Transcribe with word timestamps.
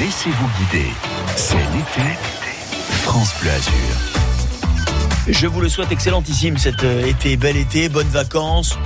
Laissez-vous 0.00 0.48
guider. 0.58 0.88
C'est 1.36 1.56
l'été. 1.56 2.18
France 3.02 3.34
Bleu. 3.38 3.50
Je 5.28 5.46
vous 5.46 5.60
le 5.60 5.68
souhaite 5.68 5.92
excellentissime 5.92 6.56
cet 6.56 6.84
euh, 6.84 7.04
été, 7.04 7.36
bel 7.36 7.58
été, 7.58 7.90
bonnes 7.90 8.08
vacances. 8.08 8.78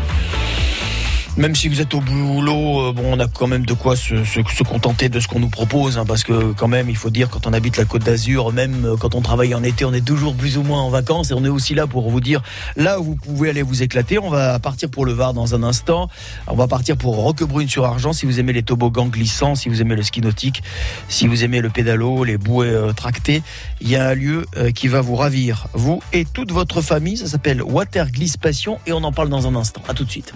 Même 1.37 1.57
si 1.57 1.69
vous 1.69 1.81
êtes 1.81 1.93
au 1.95 2.01
boulot, 2.01 2.81
euh, 2.81 2.93
bon, 2.93 3.03
on 3.07 3.19
a 3.19 3.27
quand 3.27 3.49
même 3.49 3.67
de 3.67 3.73
quoi 3.73 3.96
se, 3.96 4.15
contenter 4.62 5.09
de 5.09 5.19
ce 5.19 5.27
qu'on 5.27 5.41
nous 5.41 5.49
propose, 5.49 5.99
hein, 5.99 6.05
parce 6.07 6.23
que 6.23 6.53
quand 6.53 6.68
même, 6.68 6.89
il 6.89 6.96
faut 6.96 7.11
dire, 7.11 7.29
quand 7.29 7.49
on 7.49 7.53
habite 7.53 7.77
la 7.77 7.85
Côte 7.85 8.05
d'Azur, 8.05 8.53
même 8.53 8.85
euh, 8.85 8.96
quand 8.96 9.17
on 9.17 9.21
travaille 9.21 9.53
en 9.53 9.64
été, 9.64 9.85
on 9.85 9.93
est 9.93 10.05
toujours 10.05 10.36
plus 10.36 10.59
ou 10.59 10.62
moins 10.62 10.81
en 10.81 10.91
vacances, 10.91 11.32
et 11.32 11.35
on 11.35 11.45
est 11.45 11.49
aussi 11.49 11.75
là 11.75 11.89
pour 11.89 12.09
vous 12.09 12.21
dire 12.21 12.41
là 12.77 13.00
où 13.00 13.03
vous 13.03 13.17
pouvez 13.17 13.50
aller 13.50 13.62
vous 13.62 13.82
éclater. 13.82 14.17
On 14.17 14.31
va 14.31 14.61
partir 14.61 14.89
pour 14.89 15.05
le 15.05 15.12
Var 15.12 15.35
dans 15.35 15.57
un 15.57 15.64
instant. 15.64 16.09
On 16.46 16.55
va 16.55 16.68
partir 16.68 16.96
pour 16.96 17.17
Roquebrune 17.17 17.69
sur 17.69 17.85
Argent, 17.85 18.12
si 18.12 18.27
vous 18.27 18.39
aimez 18.39 18.53
les 18.53 18.62
toboggans 18.62 19.09
glissants, 19.09 19.57
si 19.57 19.69
vous 19.69 19.82
aimez 19.82 19.96
le 19.96 20.05
ski 20.05 20.21
nautique, 20.21 20.62
si 21.09 21.27
vous 21.27 21.43
aimez 21.43 21.61
le 21.61 21.69
pédalo, 21.69 22.23
les 22.23 22.39
bouées 22.39 22.69
euh, 22.69 22.93
tractées, 22.93 23.43
il 23.80 23.91
y 23.91 23.96
a 23.96 24.07
un 24.07 24.14
lieu 24.14 24.46
qui 24.75 24.86
va 24.86 25.00
vous 25.00 25.16
ravir, 25.16 25.66
vous 25.72 26.00
et 26.13 26.25
toute 26.25 26.53
votre 26.53 26.80
famille. 26.80 27.16
Ça 27.16 27.27
s'appelle 27.27 27.61
Water 27.61 28.08
Gliss 28.08 28.36
Passion, 28.36 28.79
et 28.86 28.93
on 28.93 29.03
en 29.03 29.11
parle 29.11 29.30
dans 29.30 29.49
un 29.49 29.57
instant. 29.57 29.82
À 29.89 29.94
tout 29.94 30.05
de 30.05 30.11
suite. 30.11 30.32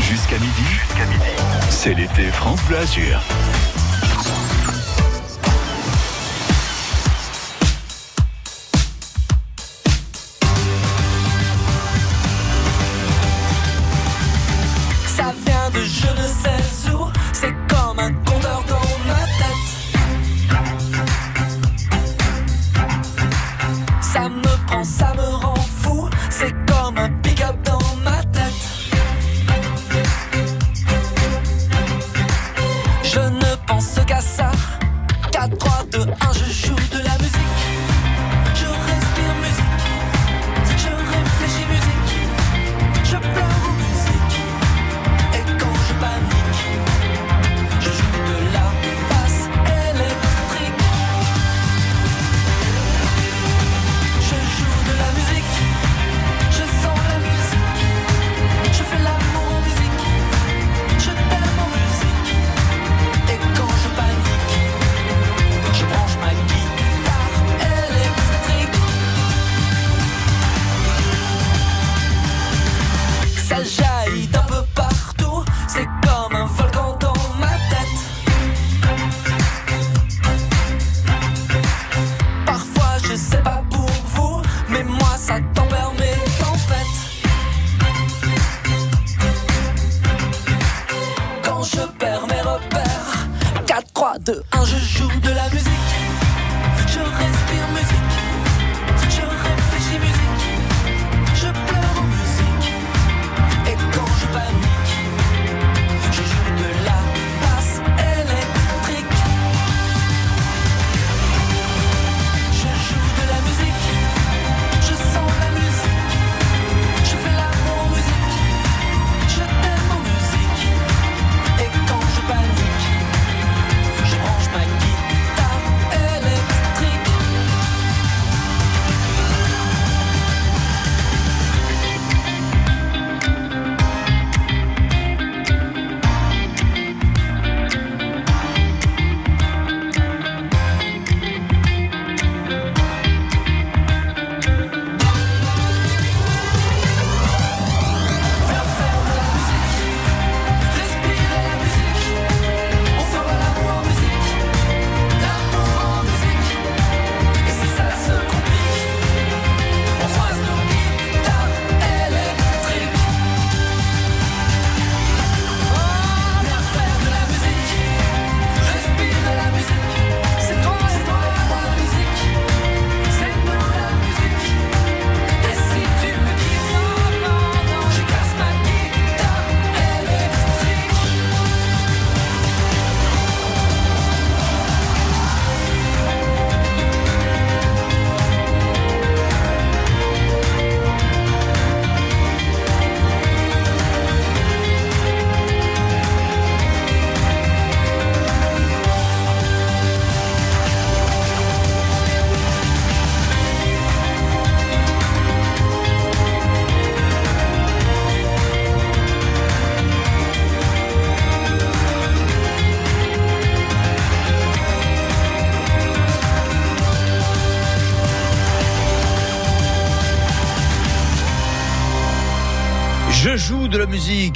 Jusqu'à 0.00 0.38
midi. 0.38 0.62
C'est 1.70 1.94
l'été 1.94 2.24
France 2.30 2.60
Bleu. 2.64 2.78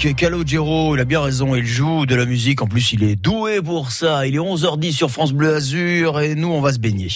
Musique. 0.04 0.16
Calogero, 0.16 0.96
il 0.96 1.00
a 1.00 1.04
bien 1.04 1.20
raison, 1.20 1.54
il 1.54 1.66
joue 1.66 2.06
de 2.06 2.14
la 2.14 2.24
musique. 2.24 2.62
En 2.62 2.66
plus, 2.66 2.92
il 2.92 3.02
est 3.02 3.16
doué 3.16 3.60
pour 3.60 3.90
ça. 3.90 4.26
Il 4.26 4.34
est 4.34 4.38
11h10 4.38 4.92
sur 4.92 5.10
France 5.10 5.32
Bleu 5.32 5.54
Azur 5.54 6.20
et 6.20 6.34
nous, 6.34 6.48
on 6.48 6.60
va 6.60 6.72
se 6.72 6.78
baigner. 6.78 7.08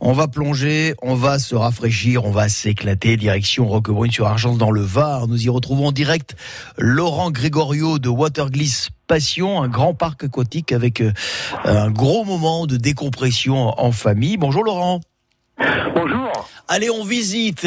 On 0.00 0.12
va 0.12 0.28
plonger, 0.28 0.94
on 1.02 1.14
va 1.14 1.38
se 1.38 1.54
rafraîchir, 1.54 2.24
on 2.24 2.30
va 2.30 2.48
s'éclater. 2.48 3.16
Direction 3.16 3.66
Roquebrune 3.66 4.12
sur 4.12 4.26
Argence 4.26 4.58
dans 4.58 4.70
le 4.70 4.82
Var. 4.82 5.26
Nous 5.28 5.44
y 5.44 5.48
retrouvons 5.48 5.92
direct 5.92 6.36
Laurent 6.78 7.30
Grégorio 7.30 7.98
de 7.98 8.08
Watergliss 8.08 8.90
Passion, 9.06 9.62
un 9.62 9.68
grand 9.68 9.94
parc 9.94 10.24
aquatique 10.24 10.72
avec 10.72 11.00
euh, 11.00 11.12
un 11.64 11.90
gros 11.90 12.24
moment 12.24 12.66
de 12.66 12.76
décompression 12.76 13.78
en 13.78 13.92
famille. 13.92 14.36
Bonjour 14.36 14.64
Laurent. 14.64 15.00
Bonjour. 15.94 16.48
Allez, 16.68 16.90
on 16.90 17.04
visite. 17.04 17.66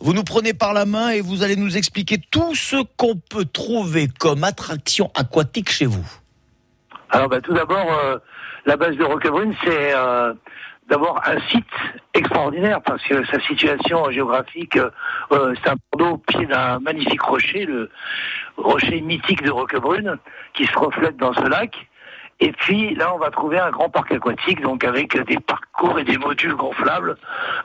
Vous 0.00 0.12
nous 0.12 0.24
prenez 0.24 0.54
par 0.54 0.72
la 0.72 0.86
main 0.86 1.10
et 1.10 1.20
vous 1.20 1.42
allez 1.42 1.56
nous 1.56 1.76
expliquer 1.76 2.18
tout 2.30 2.54
ce 2.54 2.76
qu'on 2.96 3.16
peut 3.16 3.44
trouver 3.44 4.08
comme 4.18 4.44
attraction 4.44 5.10
aquatique 5.14 5.70
chez 5.70 5.86
vous. 5.86 6.04
Alors 7.10 7.28
bah, 7.28 7.40
tout 7.40 7.54
d'abord, 7.54 7.92
euh, 7.92 8.18
la 8.66 8.76
base 8.76 8.96
de 8.96 9.04
Roquebrune, 9.04 9.54
c'est 9.64 9.94
euh, 9.94 10.34
d'abord 10.88 11.20
un 11.24 11.40
site 11.48 11.64
extraordinaire 12.12 12.80
parce 12.82 13.02
que 13.04 13.24
sa 13.26 13.40
situation 13.40 14.10
géographique, 14.10 14.76
euh, 14.76 15.54
c'est 15.62 15.70
un 15.70 15.76
point 15.90 15.98
d'eau 15.98 16.10
au 16.14 16.18
pied 16.18 16.46
d'un 16.46 16.78
magnifique 16.80 17.22
rocher, 17.22 17.66
le 17.66 17.90
rocher 18.56 19.00
mythique 19.00 19.42
de 19.42 19.50
Roquebrune, 19.50 20.16
qui 20.54 20.66
se 20.66 20.78
reflète 20.78 21.16
dans 21.16 21.32
ce 21.34 21.46
lac. 21.48 21.74
Et 22.40 22.52
puis 22.52 22.94
là, 22.94 23.14
on 23.14 23.18
va 23.18 23.30
trouver 23.30 23.58
un 23.58 23.70
grand 23.70 23.88
parc 23.88 24.12
aquatique, 24.12 24.60
donc 24.60 24.84
avec 24.84 25.16
des 25.26 25.38
parcours 25.38 25.98
et 25.98 26.04
des 26.04 26.18
modules 26.18 26.54
gonflables 26.54 27.16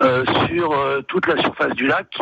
euh, 0.02 0.24
sur 0.48 0.72
euh, 0.72 1.02
toute 1.02 1.28
la 1.28 1.42
surface 1.42 1.74
du 1.74 1.88
lac. 1.88 2.18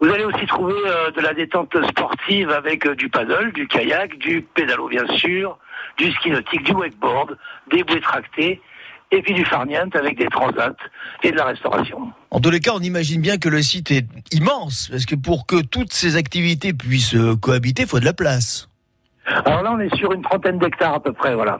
Vous 0.00 0.10
allez 0.10 0.24
aussi 0.24 0.46
trouver 0.46 0.74
euh, 0.86 1.10
de 1.12 1.20
la 1.20 1.34
détente 1.34 1.74
sportive 1.88 2.50
avec 2.50 2.86
euh, 2.86 2.94
du 2.94 3.08
paddle, 3.08 3.52
du 3.52 3.66
kayak, 3.66 4.18
du 4.18 4.42
pédalo 4.42 4.88
bien 4.88 5.06
sûr, 5.16 5.58
du 5.96 6.10
ski 6.12 6.30
nautique, 6.30 6.64
du 6.64 6.72
wakeboard, 6.72 7.38
des 7.70 7.84
bouées 7.84 8.00
tractées, 8.00 8.60
et 9.10 9.22
puis 9.22 9.34
du 9.34 9.44
farniente 9.44 9.94
avec 9.96 10.18
des 10.18 10.26
transats 10.26 10.76
et 11.22 11.30
de 11.30 11.36
la 11.36 11.44
restauration. 11.44 12.12
En 12.30 12.40
tous 12.40 12.50
les 12.50 12.60
cas, 12.60 12.72
on 12.74 12.80
imagine 12.80 13.20
bien 13.20 13.38
que 13.38 13.48
le 13.48 13.62
site 13.62 13.90
est 13.90 14.06
immense, 14.32 14.88
parce 14.90 15.06
que 15.06 15.14
pour 15.14 15.46
que 15.46 15.62
toutes 15.62 15.92
ces 15.92 16.16
activités 16.16 16.72
puissent 16.72 17.14
euh, 17.14 17.36
cohabiter, 17.36 17.82
il 17.82 17.88
faut 17.88 18.00
de 18.00 18.04
la 18.04 18.12
place. 18.12 18.68
Alors 19.26 19.62
là, 19.62 19.72
on 19.72 19.80
est 19.80 19.94
sur 19.96 20.12
une 20.12 20.22
trentaine 20.22 20.58
d'hectares 20.58 20.94
à 20.94 21.00
peu 21.00 21.12
près, 21.12 21.34
voilà. 21.34 21.58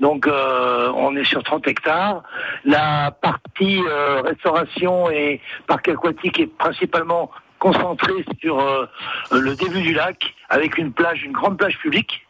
Donc 0.00 0.26
euh, 0.26 0.90
on 0.96 1.14
est 1.16 1.24
sur 1.24 1.42
30 1.42 1.66
hectares. 1.68 2.22
La 2.64 3.12
partie 3.20 3.80
euh, 3.88 4.22
restauration 4.22 5.10
et 5.10 5.40
parc 5.66 5.88
aquatique 5.88 6.40
est 6.40 6.46
principalement 6.46 7.30
concentrée 7.58 8.24
sur 8.40 8.60
euh, 8.60 8.86
le 9.32 9.54
début 9.54 9.82
du 9.82 9.94
lac, 9.94 10.34
avec 10.48 10.78
une 10.78 10.92
plage, 10.92 11.22
une 11.24 11.32
grande 11.32 11.56
plage 11.56 11.78
publique. 11.78 12.23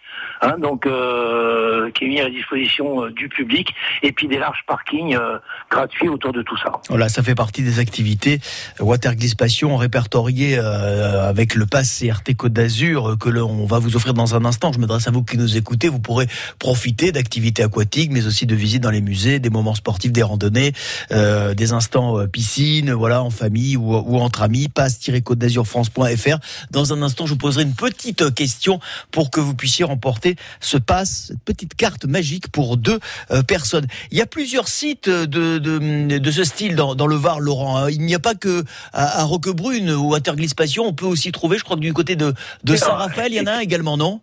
Hein, 0.44 0.58
donc 0.58 0.87
euh, 0.87 1.91
qui 1.93 2.05
est 2.05 2.08
mise 2.08 2.20
à 2.20 2.25
la 2.25 2.31
disposition 2.31 3.05
euh, 3.05 3.11
du 3.11 3.29
public 3.29 3.75
et 4.02 4.12
puis 4.12 4.29
des 4.29 4.38
larges 4.38 4.64
parkings 4.67 5.17
euh, 5.17 5.38
gratuits 5.70 6.08
autour 6.08 6.32
de 6.32 6.43
tout 6.43 6.56
ça. 6.58 6.73
Voilà, 6.88 7.08
ça 7.08 7.23
fait 7.23 7.35
partie 7.35 7.62
des 7.62 7.79
activités 7.79 8.41
Watergliss 8.81 9.35
Passion 9.35 9.76
répertoriées 9.76 10.58
euh, 10.58 11.29
avec 11.29 11.55
le 11.55 11.67
pass 11.67 11.99
CRT 11.99 12.35
Côte 12.37 12.52
d'Azur 12.52 13.11
euh, 13.11 13.17
que 13.17 13.29
l'on 13.29 13.67
va 13.67 13.79
vous 13.79 13.96
offrir 13.96 14.14
dans 14.14 14.35
un 14.35 14.44
instant. 14.44 14.73
Je 14.73 14.79
m'adresse 14.79 15.08
à 15.08 15.11
vous 15.11 15.25
qui 15.25 15.38
nous 15.38 15.56
écoutez. 15.56 15.88
Vous 15.88 16.00
pourrez 16.00 16.26
profiter 16.58 17.12
d'activités 17.12 17.62
aquatiques, 17.62 18.11
mais 18.12 18.26
aussi 18.26 18.46
de 18.46 18.55
visites 18.55 18.82
dans 18.82 18.91
les 18.91 19.00
musées, 19.00 19.38
des 19.38 19.50
moments 19.50 19.75
sportifs, 19.75 20.12
des 20.12 20.23
randonnées, 20.23 20.73
des 21.11 21.73
instants 21.73 22.26
piscine, 22.26 22.93
voilà, 22.93 23.23
en 23.23 23.31
famille 23.31 23.76
ou, 23.76 23.94
ou 23.94 24.19
entre 24.19 24.43
amis. 24.43 24.69
passe-côte 24.69 25.38
d'Azur 25.38 25.67
France.fr. 25.67 26.38
Dans 26.70 26.93
un 26.93 27.02
instant, 27.02 27.26
je 27.26 27.32
vous 27.32 27.38
poserai 27.38 27.62
une 27.62 27.75
petite 27.75 28.35
question 28.35 28.81
pour 29.11 29.31
que 29.31 29.41
vous 29.41 29.55
puissiez 29.55 29.85
remporter 29.85 30.34
ce 30.61 30.77
pass, 30.77 31.27
cette 31.29 31.41
petite 31.45 31.75
carte 31.75 32.05
magique 32.05 32.49
pour 32.49 32.77
deux 32.77 32.99
euh, 33.31 33.43
personnes. 33.43 33.87
Il 34.11 34.19
y 34.19 34.23
a 34.23 34.27
plusieurs 34.27 34.69
sites 34.69 35.09
de, 35.09 35.59
de, 35.59 36.19
de 36.19 36.31
ce 36.31 36.45
style 36.45 36.77
dans, 36.77 36.95
dans 36.95 37.07
le 37.07 37.17
Var, 37.17 37.41
Laurent. 37.41 37.77
hein. 37.79 37.91
Il 37.91 38.01
n'y 38.03 38.15
a 38.15 38.19
pas 38.19 38.35
que 38.35 38.65
à, 38.93 39.21
à 39.21 39.25
Roquebrune 39.25 39.91
ou 39.93 40.15
à 40.15 40.21
Terglis 40.21 40.53
Passion. 40.57 40.85
On 40.85 40.93
peut 40.93 41.07
aussi 41.07 41.33
trouver, 41.33 41.59
je 41.59 41.65
crois 41.65 41.77
que 41.77 41.83
du 41.83 41.93
côté 41.93 42.17
de, 42.17 42.35
de 42.65 42.77
Saint-Raphaël, 42.77 43.33
il 43.33 43.37
y 43.37 43.41
en 43.41 43.47
a 43.47 43.53
un 43.53 43.61
également, 43.61 43.97
non? 43.97 44.21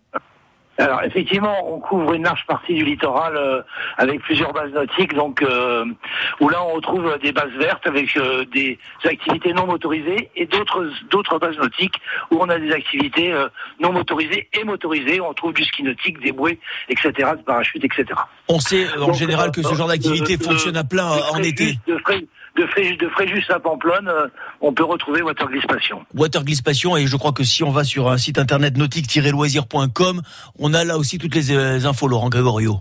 Alors 0.78 1.02
effectivement, 1.04 1.54
on 1.74 1.78
couvre 1.80 2.14
une 2.14 2.22
large 2.24 2.44
partie 2.46 2.74
du 2.74 2.84
littoral 2.84 3.36
euh, 3.36 3.60
avec 3.98 4.22
plusieurs 4.22 4.52
bases 4.54 4.72
nautiques, 4.72 5.12
donc 5.14 5.42
euh, 5.42 5.84
où 6.40 6.48
là 6.48 6.62
on 6.64 6.72
retrouve 6.72 7.06
euh, 7.06 7.18
des 7.18 7.30
bases 7.30 7.52
vertes 7.58 7.86
avec 7.86 8.16
euh, 8.16 8.44
des 8.46 8.78
activités 9.04 9.52
non 9.52 9.66
motorisées 9.66 10.30
et 10.34 10.46
d'autres 10.46 10.88
d'autres 11.10 11.38
bases 11.38 11.58
nautiques 11.58 11.96
où 12.30 12.38
on 12.40 12.48
a 12.48 12.58
des 12.58 12.72
activités 12.72 13.32
euh, 13.32 13.48
non 13.80 13.92
motorisées 13.92 14.48
et 14.58 14.64
motorisées. 14.64 15.20
On 15.20 15.34
trouve 15.34 15.52
du 15.52 15.62
ski 15.64 15.82
nautique, 15.82 16.18
des 16.20 16.32
bouées, 16.32 16.58
etc., 16.88 17.12
de 17.36 17.42
parachute, 17.42 17.84
etc. 17.84 18.06
On 18.48 18.58
sait 18.58 18.86
euh, 18.86 19.02
en 19.02 19.06
Donc, 19.08 19.14
général 19.16 19.48
euh, 19.48 19.52
que 19.52 19.62
ce 19.62 19.74
genre 19.74 19.88
de- 19.88 19.92
d'activité 19.92 20.38
fonctionne 20.42 20.76
à 20.78 20.84
plein 20.84 21.12
euh, 21.12 21.20
en 21.32 21.38
été. 21.42 21.74
De, 21.86 21.98
de, 22.56 22.66
Fré- 22.66 22.96
de 22.96 23.08
Fréjus 23.08 23.44
à 23.50 23.58
Pamplonne, 23.60 24.08
euh, 24.08 24.28
on 24.60 24.72
peut 24.72 24.84
retrouver 24.84 25.22
Watergliss 25.22 25.64
Passion. 26.62 26.96
Et 26.96 27.06
je 27.06 27.16
crois 27.16 27.32
que 27.32 27.44
si 27.44 27.62
on 27.64 27.70
va 27.70 27.84
sur 27.84 28.10
un 28.10 28.18
site 28.18 28.38
internet 28.38 28.76
nautique-loisir.com, 28.76 30.22
on 30.58 30.74
a 30.74 30.84
là 30.84 30.98
aussi 30.98 31.18
toutes 31.18 31.34
les 31.34 31.52
euh, 31.52 31.84
infos, 31.86 32.08
Laurent 32.08 32.28
Gregorio. 32.28 32.80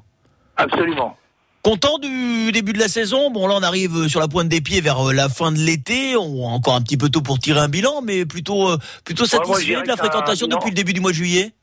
Absolument. 0.57 1.17
Content 1.63 1.99
du 1.99 2.51
début 2.51 2.73
de 2.73 2.79
la 2.79 2.87
saison? 2.87 3.29
Bon, 3.29 3.47
là, 3.47 3.55
on 3.57 3.63
arrive 3.63 4.07
sur 4.07 4.19
la 4.19 4.27
pointe 4.27 4.49
des 4.49 4.61
pieds 4.61 4.81
vers 4.81 5.09
euh, 5.09 5.13
la 5.13 5.29
fin 5.29 5.51
de 5.51 5.59
l'été. 5.59 6.15
On 6.17 6.47
a 6.49 6.51
encore 6.51 6.75
un 6.75 6.81
petit 6.81 6.97
peu 6.97 7.09
tôt 7.09 7.21
pour 7.21 7.37
tirer 7.39 7.59
un 7.59 7.69
bilan, 7.69 8.01
mais 8.01 8.25
plutôt, 8.25 8.69
euh, 8.69 8.77
plutôt 9.05 9.25
satisfait 9.25 9.81
de 9.83 9.87
la 9.87 9.95
fréquentation 9.95 10.47
depuis 10.47 10.69
le 10.69 10.75
début 10.75 10.93
du 10.93 11.01
mois 11.01 11.11
de 11.11 11.15
juillet? 11.17 11.53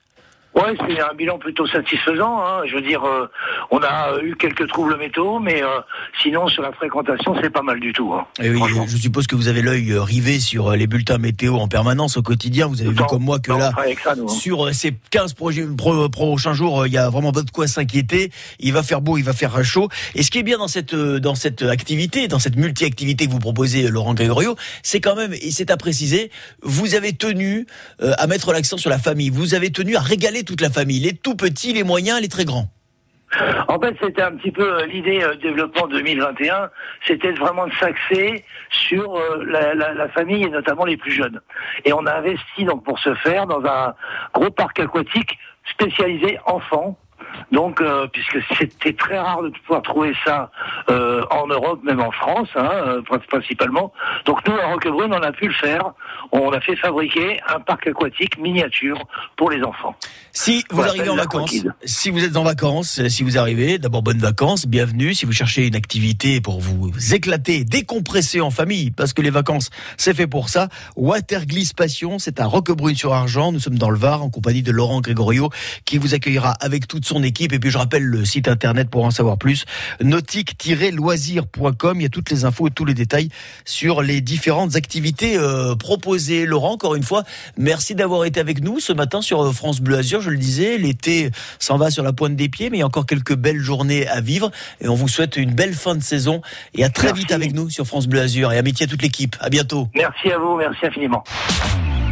Ouais, 0.59 0.75
c'est 0.89 1.01
un 1.01 1.15
bilan 1.15 1.39
plutôt 1.39 1.67
satisfaisant. 1.69 2.41
Hein. 2.41 2.63
Je 2.67 2.75
veux 2.75 2.83
dire, 2.83 3.05
euh, 3.05 3.29
on 3.71 3.79
a 3.79 4.19
eu 4.23 4.35
quelques 4.37 4.67
troubles 4.69 4.97
météo, 4.99 5.39
mais 5.39 5.63
euh, 5.63 5.69
sinon 6.23 6.49
sur 6.49 6.63
la 6.63 6.73
fréquentation, 6.73 7.37
c'est 7.41 7.51
pas 7.51 7.63
mal 7.63 7.79
du 7.79 7.93
tout. 7.93 8.13
Hein. 8.13 8.27
Et 8.43 8.51
oui, 8.51 8.57
Franchement. 8.59 8.87
je 8.89 8.97
suppose 8.97 9.27
que 9.29 9.37
vous 9.37 9.47
avez 9.49 9.63
l'œil 9.63 9.93
euh, 9.93 10.03
rivé 10.03 10.41
sur 10.41 10.73
les 10.73 10.87
bulletins 10.89 11.19
météo 11.19 11.55
en 11.57 11.69
permanence 11.69 12.17
au 12.17 12.23
quotidien. 12.23 12.67
Vous 12.67 12.81
avez 12.81 12.91
vu 12.91 12.97
comme 13.09 13.23
moi 13.23 13.39
que 13.39 13.53
Non, 13.53 13.59
là, 13.59 13.73
ça, 14.03 14.15
nous, 14.17 14.25
hein. 14.25 14.29
sur 14.29 14.75
ces 14.75 14.93
15 15.11 15.35
projets- 15.35 15.67
pro- 15.77 16.09
prochains 16.09 16.55
jours, 16.55 16.87
il 16.87 16.93
y 16.93 16.99
a 16.99 17.09
vraiment 17.09 17.31
pas 17.33 17.43
de 17.43 17.51
quoi 17.51 17.69
s'inquiéter. 17.69 18.33
Il 18.59 18.73
va 18.73 18.83
faire 18.83 19.01
beau, 19.01 19.17
il 19.17 19.25
va 19.25 19.33
faire 19.35 19.63
chaud. 19.65 19.89
Et 20.17 20.23
ce 20.25 20.31
qui 20.31 20.39
est 20.39 20.43
bien 20.43 20.59
dans 20.59 20.69
cette 20.69 20.95
dans 20.95 21.35
cette 21.37 21.63
activité, 21.63 22.27
dans 22.27 22.39
cette 22.41 22.57
multi-activité 22.57 23.27
que 23.27 23.31
vous 23.33 23.39
proposez, 23.39 23.87
Laurent 23.89 24.15
Gregorio, 24.15 24.57
c'est 24.83 25.01
quand 25.01 25.15
même, 25.15 25.33
et 25.35 25.51
c'est 25.53 25.71
à 25.71 25.77
préciser, 25.77 26.31
vous 26.63 26.95
avez 26.97 27.13
tenu 27.13 27.67
à 28.01 28.27
mettre 28.27 28.53
l'accent 28.53 28.77
sur 28.77 28.91
la 28.91 28.99
famille. 28.99 29.31
Vous 29.31 29.55
avez 29.55 29.71
tenu 29.71 29.95
à 29.97 30.01
régaler 30.01 30.43
toute 30.49 30.63
la 30.63 30.71
famille, 30.71 31.01
les 31.01 31.13
tout 31.13 31.35
petits, 31.35 31.75
les 31.75 31.85
moyens, 31.85 32.23
les 32.23 32.29
très 32.29 32.47
grands. 32.47 32.69
En 33.69 33.79
fait, 33.79 33.95
c'était 34.03 34.23
un 34.23 34.35
petit 34.35 34.51
peu 34.51 34.79
euh, 34.79 34.87
l'idée 34.87 35.23
euh, 35.23 35.35
développement 35.35 35.87
2021, 35.87 36.71
c'était 37.07 37.33
vraiment 37.33 37.67
de 37.67 37.73
s'axer 37.75 38.43
sur 38.71 39.17
euh, 39.17 39.45
la, 39.45 40.09
famille 40.09 40.45
et 40.45 40.49
notamment 40.49 40.87
les 40.87 40.97
plus 40.97 41.13
jeunes. 41.13 41.39
Et 41.85 41.93
on 41.93 42.07
a 42.07 42.15
investi 42.15 42.65
donc 42.65 42.83
pour 42.83 42.99
ce 42.99 43.15
faire 43.17 43.47
dans 43.47 43.63
un 43.67 43.95
gros 44.33 44.51
parc 44.51 44.81
aquatique 44.81 45.39
spécialisé 45.71 46.39
enfants. 46.47 46.97
Donc, 47.53 47.81
euh, 47.81 48.07
puisque 48.13 48.39
c'était 48.59 48.93
très 48.93 49.19
rare 49.19 49.43
de 49.43 49.49
pouvoir 49.51 49.83
trouver 49.83 50.13
ça 50.25 50.51
euh, 50.91 51.23
en 51.31 51.47
Europe, 51.47 51.81
même 51.83 52.01
en 52.01 52.11
France, 52.11 52.49
hein, 52.57 52.69
euh, 52.73 53.03
prin- 53.03 53.19
principalement. 53.29 53.93
Donc 54.27 54.47
nous, 54.47 54.55
à 54.55 54.67
Roquebrune, 54.73 55.13
on 55.13 55.23
a 55.23 55.33
pu 55.33 55.49
le 55.49 55.55
faire. 55.55 55.93
On 56.33 56.51
a 56.53 56.61
fait 56.61 56.77
fabriquer 56.77 57.41
un 57.49 57.61
parc 57.61 57.87
aquatique 57.87 58.39
miniature 58.39 58.99
pour 59.37 59.51
les 59.51 59.63
enfants. 59.63 59.95
Si 60.33 60.65
vous 60.71 60.77
Voilà, 60.77 60.91
arrivez 60.93 61.09
en 61.09 61.17
vacances, 61.17 61.55
si 61.85 62.11
vous 62.11 62.23
êtes 62.23 62.37
en 62.37 62.45
vacances, 62.45 63.07
si 63.09 63.23
vous 63.23 63.39
arrivez, 63.39 63.79
d'abord 63.79 64.03
bonnes 64.03 64.19
vacances, 64.19 64.67
bienvenue. 64.67 65.15
Si 65.15 65.27
vous 65.27 65.33
cherchez 65.33 65.67
une 65.67 65.75
activité 65.75 66.41
pour 66.41 66.61
vous 66.61 66.91
éclater, 67.15 67.65
décompresser 67.65 68.41
en 68.41 68.51
famille, 68.51 68.91
parce 68.91 69.13
que 69.13 69.23
les 69.23 69.31
vacances, 69.31 69.71
c'est 69.97 70.15
fait 70.15 70.27
pour 70.27 70.49
ça. 70.49 70.69
Watergliss 70.97 71.73
Passion, 71.73 72.19
c'est 72.19 72.41
à 72.41 72.47
Roquebrune 72.47 72.95
sur 72.95 73.15
Argent. 73.15 73.53
Nous 73.53 73.61
sommes 73.61 73.79
dans 73.79 73.91
le 73.91 73.99
Var 73.99 74.23
en 74.23 74.31
compagnie 74.31 74.63
de 74.63 74.71
Laurent 74.71 75.01
Gregorio 75.01 75.51
qui 75.85 75.99
vous 75.99 76.15
accueillera 76.15 76.53
avec 76.61 76.87
toute 76.87 77.05
son 77.07 77.23
équipe. 77.23 77.28
Et 77.53 77.59
puis 77.59 77.71
je 77.71 77.79
rappelle 77.79 78.03
le 78.03 78.25
site 78.25 78.49
internet 78.49 78.91
pour 78.91 79.05
en 79.05 79.11
savoir 79.11 79.39
plus, 79.39 79.65
nautique-loisir.com. 80.01 82.01
Il 82.01 82.03
y 82.03 82.07
a 82.07 82.09
toutes 82.09 82.31
les 82.31 82.45
infos 82.45 82.69
et 82.69 82.71
tous 82.71 82.85
les 82.85 82.95
détails 82.95 83.29
sur 83.65 84.03
les 84.03 84.21
différentes 84.21 84.77
activités 84.77 85.37
euh, 85.37 85.75
proposées. 85.75 86.47
Laurent, 86.47 86.73
encore 86.73 86.95
une 86.95 87.03
fois, 87.03 87.25
merci 87.57 87.95
d'avoir 87.95 88.25
été 88.25 88.41
avec 88.41 88.63
nous 88.63 88.81
ce 88.81 88.93
matin 88.93 89.21
sur 89.21 89.43
euh, 89.43 89.53
France 89.53 89.81
Bleu 89.81 89.99
Azur. 89.99 90.21
Je 90.21 90.31
le 90.31 90.39
disais, 90.39 90.79
l'été 90.79 91.31
s'en 91.59 91.79
va 91.79 91.91
sur 91.91 92.03
la 92.03 92.13
pointe 92.13 92.37
des 92.37 92.49
pieds, 92.49 92.71
mais 92.71 92.79
il 92.79 92.81
y 92.81 92.83
a 92.83 92.87
encore 92.87 93.07
quelques 93.07 93.37
belles 93.37 93.61
journées 93.61 94.07
à 94.09 94.21
vivre. 94.21 94.51
Et 94.81 94.89
on 94.89 94.95
vous 94.95 95.09
souhaite 95.09 95.37
une 95.37 95.55
belle 95.55 95.75
fin 95.75 95.95
de 95.95 96.03
saison. 96.03 96.41
Et 96.75 96.85
à 96.85 96.89
très 96.89 97.09
Merci. 97.09 97.21
vite 97.21 97.33
avec 97.33 97.55
nous 97.55 97.71
sur 97.71 97.87
France 97.87 98.07
Bleu 98.07 98.21
Azur. 98.21 98.53
Et 98.53 98.59
amitié 98.59 98.85
à 98.85 98.89
toute 98.89 99.03
l'équipe. 99.03 99.37
À 99.41 99.51
bientôt. 99.51 99.89
Merci 99.95 100.33
à 100.33 100.39
vous, 100.39 100.57
merci 100.57 100.87
infiniment. 100.87 101.25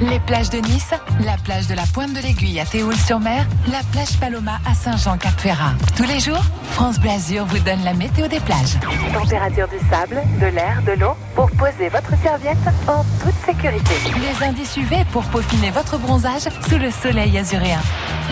Les 0.00 0.20
plages 0.20 0.50
de 0.50 0.58
Nice, 0.58 0.90
la 1.24 1.36
plage 1.42 1.68
de 1.68 1.74
la 1.74 1.84
Pointe 1.94 2.12
de 2.12 2.20
l'Aiguille 2.20 2.60
à 2.60 2.66
Théoul-sur-Mer, 2.66 3.46
la 3.70 3.80
plage 3.92 4.18
Paloma 4.20 4.58
à 4.66 4.74
Saint-Jean-Cap-Ferrat. 4.74 5.72
Tous 5.96 6.04
les 6.04 6.20
jours, 6.20 6.42
France 6.72 6.98
Bleu 6.98 7.10
Azur 7.10 7.46
vous 7.46 7.58
donne 7.60 7.82
la 7.82 7.94
météo 7.94 8.28
des 8.28 8.40
plages. 8.40 8.78
Température 9.14 9.66
du 9.68 9.78
sable, 9.88 10.20
de 10.38 10.46
l'air, 10.46 10.82
de 10.86 10.92
l'eau 11.00 11.14
pour 11.34 11.50
poser 11.52 11.88
votre 11.88 12.14
serviette 12.22 12.58
en 12.86 13.04
toute 13.22 13.34
sécurité. 13.46 13.94
Les 14.20 14.46
indices 14.46 14.76
UV 14.76 14.96
pour 15.12 15.24
peaufiner 15.24 15.70
votre 15.70 15.96
bronzage 15.96 16.48
sous 16.68 16.76
le 16.76 16.90
soleil 16.90 17.38
azuréen. 17.38 17.80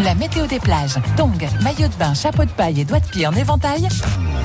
La 0.05 0.15
météo 0.15 0.47
des 0.47 0.61
plages, 0.61 0.97
tongs, 1.17 1.33
maillot 1.63 1.89
de 1.89 1.95
bain, 1.95 2.13
chapeau 2.13 2.45
de 2.45 2.51
paille 2.51 2.83
et 2.83 2.85
doigts 2.85 3.01
de 3.01 3.09
pied 3.09 3.27
en 3.27 3.33
éventail, 3.33 3.89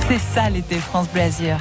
c'est 0.08 0.18
ça 0.18 0.48
l'été 0.48 0.76
France 0.76 1.08
Bleu 1.12 1.22
Azur. 1.22 1.56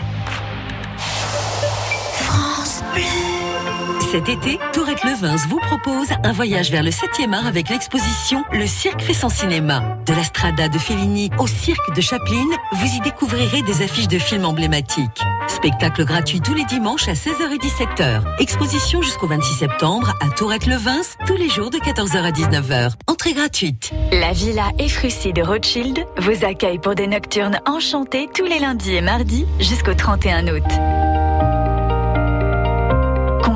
Cet 4.12 4.28
été, 4.28 4.58
Tourette 4.74 5.04
Levins 5.04 5.36
vous 5.50 5.60
propose 5.60 6.08
un 6.24 6.32
voyage 6.32 6.72
vers 6.72 6.82
le 6.82 6.90
7e 6.90 7.32
art 7.32 7.46
avec 7.46 7.70
l'exposition 7.70 8.44
Le 8.52 8.66
Cirque 8.66 9.04
fait 9.04 9.14
son 9.14 9.30
cinéma. 9.30 10.00
De 10.08 10.14
la 10.14 10.24
Strada 10.24 10.68
de 10.68 10.80
Fellini 10.80 11.30
au 11.38 11.46
Cirque 11.46 11.96
de 11.96 12.02
Chaplin, 12.02 12.44
vous 12.72 12.88
y 12.88 13.02
découvrirez 13.02 13.62
des 13.62 13.84
affiches 13.84 14.08
de 14.08 14.18
films 14.18 14.46
emblématiques. 14.46 15.22
Spectacle 15.48 16.06
gratuit 16.06 16.42
tous 16.42 16.56
les 16.56 16.66
dimanches 16.66 17.08
à 17.08 17.14
16h 17.14 17.52
et 17.54 17.58
17h. 17.58 18.24
Exposition 18.40 19.04
jusqu'au 19.04 19.28
26 19.28 19.60
septembre 19.60 20.16
à 20.22 20.30
Tourette-le-Vins, 20.30 21.02
tous 21.28 21.36
les 21.36 21.50
jours 21.50 21.70
de 21.70 21.78
14h 21.78 22.18
à 22.18 22.32
19h. 22.32 22.94
Entrée 23.06 23.34
gratuite. 23.34 23.92
La 24.12 24.32
Villa 24.32 24.70
Efrussi 24.80 25.34
de 25.34 25.44
Rothschild 25.44 26.04
vous 26.18 26.46
accueille 26.46 26.80
pour 26.80 26.96
des 26.96 27.06
nocturnes 27.06 27.60
enchantées 27.68 28.28
tous 28.34 28.46
les 28.46 28.58
lundis 28.58 28.96
et 28.96 29.02
mardis 29.02 29.46
jusqu'au 29.60 29.94
31 29.94 30.48
août. 30.48 31.09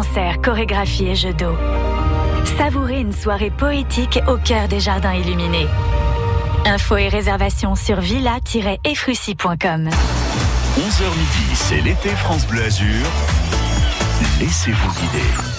Concerts, 0.04 0.42
chorégraphies 0.42 1.08
et 1.08 1.16
jeux 1.16 1.34
d'eau. 1.34 1.56
Savourez 2.58 3.00
une 3.00 3.14
soirée 3.14 3.52
poétique 3.52 4.20
au 4.28 4.36
cœur 4.38 4.68
des 4.68 4.82
jardins 4.82 5.14
illuminés. 5.14 5.68
Infos 6.66 6.98
et 6.98 7.08
réservations 7.08 7.76
sur 7.76 8.02
villa-efrussi.com. 8.02 9.56
11h 9.58 9.90
midi, 9.90 11.56
c'est 11.56 11.82
l'été 11.82 12.10
France 12.10 12.46
Bleu 12.48 12.64
Azur. 12.64 13.06
Laissez-vous 14.42 14.92
guider. 14.94 15.53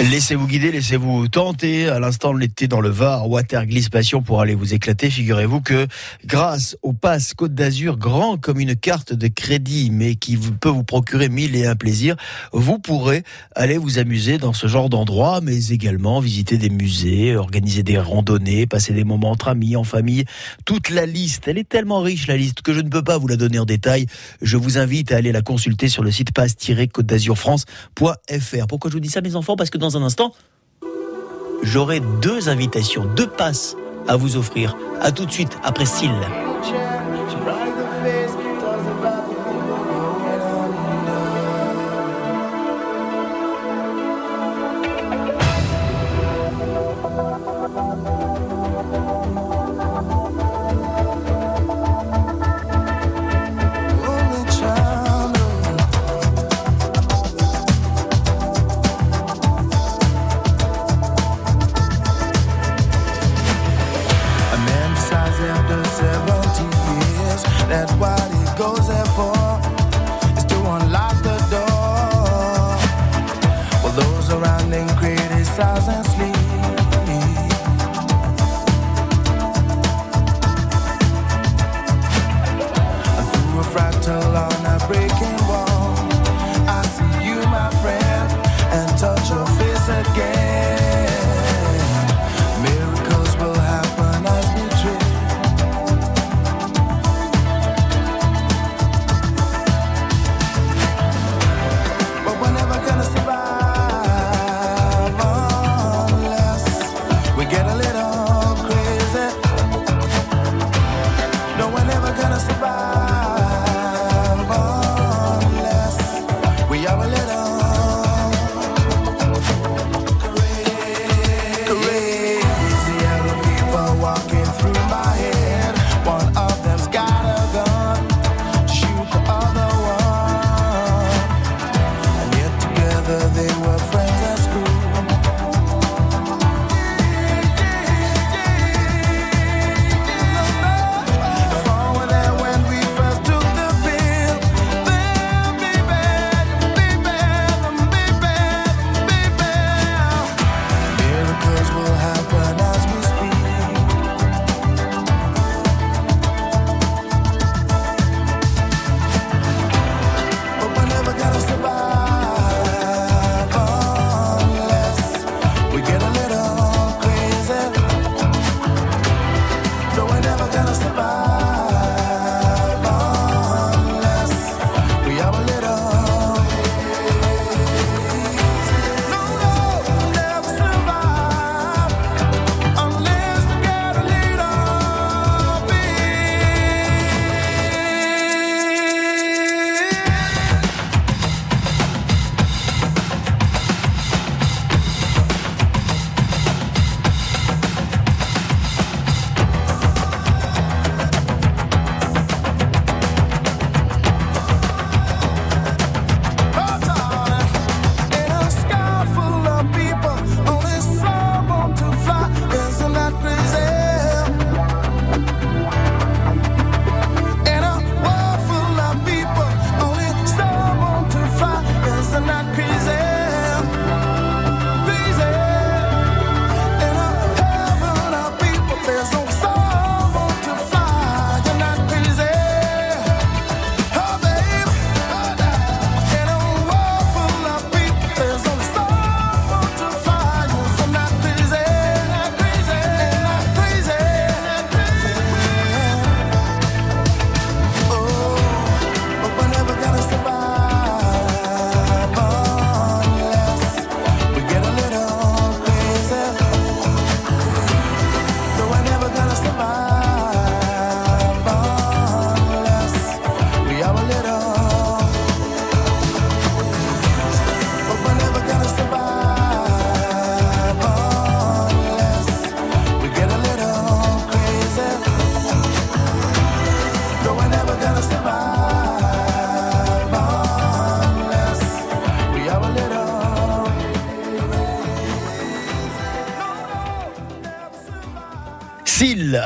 Laissez-vous 0.00 0.48
guider, 0.48 0.72
laissez-vous 0.72 1.28
tenter. 1.28 1.88
À 1.88 2.00
l'instant, 2.00 2.32
l'été 2.32 2.66
dans 2.66 2.80
le 2.80 2.88
Var, 2.88 3.30
Watergliss 3.30 3.90
Passion 3.90 4.22
pour 4.22 4.40
aller 4.40 4.56
vous 4.56 4.74
éclater. 4.74 5.08
Figurez-vous 5.08 5.60
que 5.60 5.86
grâce 6.26 6.76
au 6.82 6.92
pass 6.92 7.32
Côte 7.32 7.54
d'Azur, 7.54 7.96
grand 7.96 8.36
comme 8.36 8.58
une 8.58 8.74
carte 8.74 9.12
de 9.12 9.28
crédit, 9.28 9.90
mais 9.92 10.16
qui 10.16 10.36
peut 10.36 10.68
vous 10.68 10.82
procurer 10.82 11.28
mille 11.28 11.54
et 11.54 11.66
un 11.66 11.76
plaisirs, 11.76 12.16
vous 12.52 12.80
pourrez 12.80 13.22
aller 13.54 13.78
vous 13.78 14.00
amuser 14.00 14.36
dans 14.38 14.52
ce 14.52 14.66
genre 14.66 14.88
d'endroit, 14.88 15.40
mais 15.40 15.68
également 15.68 16.18
visiter 16.18 16.58
des 16.58 16.70
musées, 16.70 17.36
organiser 17.36 17.84
des 17.84 17.96
randonnées, 17.98 18.66
passer 18.66 18.94
des 18.94 19.04
moments 19.04 19.30
entre 19.30 19.46
amis, 19.46 19.76
en 19.76 19.84
famille. 19.84 20.24
Toute 20.64 20.90
la 20.90 21.06
liste, 21.06 21.46
elle 21.46 21.58
est 21.58 21.68
tellement 21.68 22.00
riche, 22.00 22.26
la 22.26 22.36
liste, 22.36 22.62
que 22.62 22.72
je 22.72 22.80
ne 22.80 22.88
peux 22.88 23.04
pas 23.04 23.16
vous 23.16 23.28
la 23.28 23.36
donner 23.36 23.60
en 23.60 23.64
détail. 23.64 24.06
Je 24.42 24.56
vous 24.56 24.76
invite 24.76 25.12
à 25.12 25.16
aller 25.18 25.30
la 25.30 25.42
consulter 25.42 25.86
sur 25.86 26.02
le 26.02 26.10
site 26.10 26.32
pass-côte 26.32 27.06
d'Azur 27.06 27.38
France.fr. 27.38 28.66
Pourquoi 28.68 28.90
je 28.90 28.96
vous 28.96 29.00
dis 29.00 29.08
ça, 29.08 29.20
mes 29.20 29.36
enfants? 29.36 29.54
Parce 29.54 29.70
que 29.70 29.83
un 29.92 30.02
instant, 30.02 30.32
j'aurai 31.62 32.00
deux 32.00 32.48
invitations, 32.48 33.04
deux 33.04 33.26
passes 33.26 33.76
à 34.08 34.16
vous 34.16 34.36
offrir. 34.36 34.76
À 35.00 35.12
tout 35.12 35.26
de 35.26 35.30
suite, 35.30 35.58
après 35.62 35.86
Syl. 35.86 36.10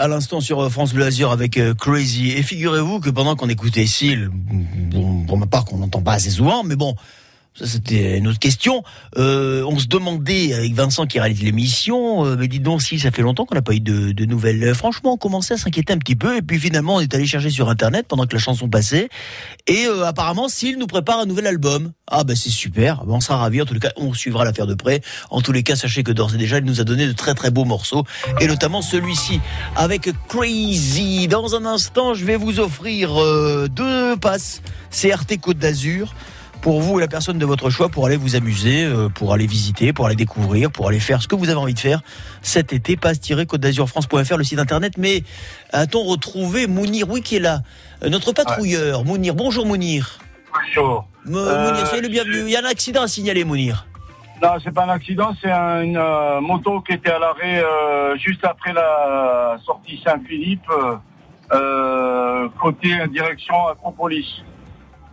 L'instant 0.09 0.41
sur 0.41 0.61
euh, 0.61 0.69
France 0.69 0.93
Bleu 0.93 1.05
Azur 1.05 1.31
avec 1.31 1.57
euh, 1.59 1.75
Crazy. 1.75 2.33
Et 2.33 2.43
figurez-vous 2.43 3.01
que 3.01 3.11
pendant 3.11 3.37
qu'on 3.37 3.49
écoutait 3.49 3.87
Seal, 3.87 4.31
pour 5.27 5.39
ma 5.39 5.47
part 5.47 5.65
qu'on 5.65 5.79
n'entend 5.79 6.03
pas 6.03 6.15
assez 6.15 6.31
souvent, 6.31 6.65
mais 6.65 6.77
bon, 6.77 6.95
c'était 7.65 8.19
une 8.19 8.29
autre 8.29 8.39
question. 8.39 8.83
Euh, 9.17 9.65
on 9.67 9.79
se 9.79 9.87
demandait 9.87 10.55
avec 10.55 10.75
Vincent 10.75 11.07
qui 11.07 11.21
réalise 11.21 11.43
l'émission, 11.43 12.25
euh, 12.25 12.37
mais 12.39 12.49
dis 12.49 12.61
donc 12.61 12.83
si 12.83 12.99
ça 12.99 13.11
fait 13.11 13.23
longtemps 13.23 13.45
qu'on 13.45 13.55
n'a 13.55 13.63
pas 13.63 13.75
eu 13.75 13.81
de, 13.81 14.13
de 14.13 14.25
nouvelles. 14.25 14.63
Euh, 14.63 14.75
Franchement, 14.75 15.15
on 15.15 15.17
commençait 15.17 15.55
à 15.55 15.57
s'inquiéter 15.57 15.93
un 15.93 15.99
petit 15.99 16.17
peu, 16.17 16.37
et 16.37 16.43
puis 16.43 16.59
finalement 16.59 16.97
on 16.97 17.01
est 17.01 17.15
allé 17.15 17.27
chercher 17.27 17.51
sur 17.51 17.69
internet 17.69 18.07
pendant 18.09 18.27
que 18.27 18.35
la 18.35 18.41
chanson 18.41 18.69
passait, 18.69 19.09
et 19.67 19.87
euh, 19.87 20.07
apparemment 20.07 20.49
Seal 20.49 20.77
nous 20.79 20.87
prépare 20.87 21.19
un 21.19 21.27
nouvel 21.27 21.47
album. 21.47 21.93
Ah 22.11 22.25
ben 22.25 22.37
c'est 22.37 22.51
super, 22.51 23.03
on 23.07 23.21
sera 23.21 23.39
ravis. 23.39 23.61
En 23.61 23.67
tout 23.67 23.79
cas, 23.79 23.93
on 23.97 24.15
suivra 24.15 24.45
l'affaire 24.45 24.67
de 24.67 24.75
près. 24.75 25.01
En 25.31 25.41
tous 25.41 25.53
les 25.53 25.63
cas, 25.63 25.77
sachez 25.77 26.03
que 26.03 26.13
d'ores 26.13 26.35
et 26.35 26.39
déjà, 26.39 26.59
il 26.59 26.65
nous 26.65 26.81
a 26.81 26.85
donné 26.85 27.07
de 27.07 27.13
très 27.13 27.35
très 27.35 27.51
beaux 27.51 27.65
morceaux, 27.65 28.05
et 28.41 28.47
notamment 28.47 28.83
celui-ci 28.83 29.41
avec 29.77 30.11
Crazy. 30.29 31.29
Dans 31.29 31.55
un 31.55 31.65
instant, 31.65 32.15
je 32.15 32.25
vais 32.25 32.37
vous 32.37 32.61
offrir 32.61 33.21
euh, 33.21 33.69
deux 33.69 34.17
passes 34.17 34.63
CRT 34.91 35.39
Côte 35.41 35.59
d'Azur 35.59 36.15
pour 36.61 36.81
vous 36.81 36.99
et 36.99 37.03
la 37.03 37.09
personne 37.09 37.39
de 37.39 37.47
votre 37.47 37.71
choix 37.71 37.89
pour 37.89 38.07
aller 38.07 38.17
vous 38.17 38.37
amuser, 38.37 38.85
euh, 38.85 39.09
pour 39.09 39.33
aller 39.33 39.47
visiter, 39.47 39.93
pour 39.93 40.07
aller 40.07 40.17
découvrir, 40.17 40.71
pour 40.71 40.89
aller 40.89 41.01
faire 41.01 41.23
ce 41.23 41.29
que 41.29 41.35
vous 41.37 41.49
avez 41.49 41.59
envie 41.59 41.75
de 41.75 41.79
faire 41.79 42.01
cet 42.43 42.73
été. 42.73 42.97
Passe-côte 42.97 43.61
d'Azur 43.61 43.89
France.fr, 43.89 44.37
le 44.37 44.45
site 44.45 44.59
internet. 44.59 44.95
Mais 44.99 45.23
a-t-on 45.73 46.03
retrouvé 46.05 46.67
Mounir, 46.67 47.09
oui, 47.11 47.23
qui 47.23 47.37
est 47.37 47.41
là, 47.41 47.61
Euh, 48.03 48.09
notre 48.11 48.33
patrouilleur, 48.33 49.05
Mounir. 49.05 49.35
Bonjour 49.35 49.67
Mounir. 49.67 50.19
Bonjour. 50.55 51.07
Mo- 51.25 51.39
Euh, 51.39 51.71
Mounir, 51.71 51.87
soyez 51.87 52.03
le 52.03 52.09
bienvenu. 52.09 52.41
Il 52.43 52.51
y 52.51 52.57
a 52.57 52.61
un 52.61 52.65
accident 52.71 53.03
à 53.03 53.09
signaler, 53.09 53.45
Mounir. 53.45 53.87
Non, 54.41 54.51
c'est 54.63 54.71
pas 54.73 54.85
un 54.85 54.89
accident, 54.91 55.35
c'est 55.43 55.51
un- 55.51 55.83
une 55.83 55.97
euh, 55.97 56.41
moto 56.41 56.81
qui 56.83 56.93
était 56.93 57.11
à 57.11 57.19
l'arrêt 57.19 57.61
euh, 57.63 58.17
juste 58.19 58.45
après 58.45 58.73
la 58.73 59.57
sortie 59.67 60.01
Saint-Philippe, 60.05 60.71
euh, 61.53 62.49
côté 62.61 62.89
direction 63.13 63.67
Acropolis, 63.67 64.45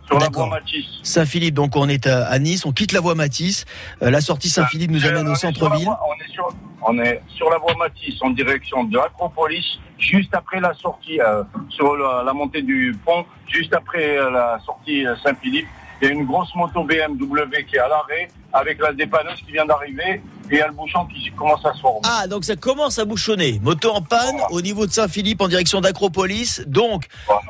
sur 0.06 0.18
la 0.18 0.28
voie 0.28 0.46
Matisse. 0.48 0.84
Saint-Philippe, 1.02 1.54
donc 1.54 1.76
on 1.76 1.88
est 1.88 2.06
à, 2.06 2.38
Nice, 2.38 2.64
on 2.64 2.72
quitte 2.72 2.92
la 2.92 3.00
voie 3.00 3.14
Matisse. 3.14 3.64
Euh, 4.02 4.10
la 4.10 4.20
sortie 4.20 4.48
Saint-Philippe 4.48 4.90
nous 4.90 5.04
amène 5.06 5.28
au 5.28 5.34
centre-ville. 5.34 5.84
voie- 5.84 6.00
On 6.08 6.14
est, 6.24 6.32
sur, 6.32 6.48
on 6.82 6.98
est 6.98 7.22
sur 7.28 7.50
la 7.50 7.58
voie 7.58 7.74
Matisse 7.76 8.16
en 8.22 8.30
direction 8.30 8.84
de 8.84 8.98
Acropolis, 8.98 9.78
juste 9.98 10.34
après 10.34 10.60
la 10.60 10.74
sortie, 10.74 11.20
euh, 11.20 11.42
sur 11.70 11.96
la, 11.96 12.22
la 12.24 12.32
montée 12.32 12.62
du 12.62 12.96
pont, 13.04 13.24
juste 13.48 13.74
après 13.74 14.16
euh, 14.18 14.30
la 14.30 14.58
sortie 14.64 15.06
euh, 15.06 15.14
Saint-Philippe. 15.22 15.66
Il 16.02 16.08
y 16.08 16.10
a 16.10 16.14
une 16.14 16.26
grosse 16.26 16.54
moto 16.54 16.84
BMW 16.84 17.64
qui 17.66 17.76
est 17.76 17.80
à 17.80 17.88
l'arrêt, 17.88 18.28
avec 18.52 18.78
la 18.80 18.92
dépanneuse 18.92 19.40
qui 19.46 19.52
vient 19.52 19.64
d'arriver, 19.64 20.20
et 20.50 20.54
il 20.54 20.58
y 20.58 20.62
a 20.62 20.68
le 20.68 20.72
bouchon 20.72 21.06
qui 21.06 21.30
commence 21.32 21.64
à 21.64 21.72
se 21.74 21.80
former. 21.80 22.00
Ah, 22.04 22.26
donc 22.26 22.44
ça 22.44 22.56
commence 22.56 22.98
à 22.98 23.04
bouchonner. 23.04 23.60
Moto 23.62 23.90
en 23.90 24.02
panne 24.02 24.36
au 24.50 24.60
niveau 24.60 24.86
de 24.86 24.92
Saint-Philippe 24.92 25.40
en 25.40 25.48
direction 25.48 25.80
d'Acropolis. 25.80 26.62
Donc, 26.66 27.06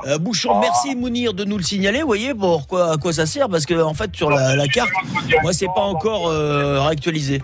euh, 0.06 0.18
bouchon, 0.18 0.58
merci 0.60 0.94
Mounir 0.94 1.34
de 1.34 1.44
nous 1.44 1.56
le 1.56 1.62
signaler. 1.62 2.00
Vous 2.00 2.06
voyez 2.06 2.34
pourquoi, 2.34 2.92
à 2.92 2.96
quoi 2.96 3.12
ça 3.12 3.26
sert? 3.26 3.48
Parce 3.48 3.66
que 3.66 3.80
en 3.82 3.94
fait, 3.94 4.14
sur 4.14 4.30
la, 4.30 4.56
la 4.56 4.68
carte, 4.68 4.90
moi, 5.42 5.52
c'est 5.52 5.66
pas 5.66 5.82
encore 5.82 6.28
euh, 6.28 6.80
réactualisé. 6.80 7.42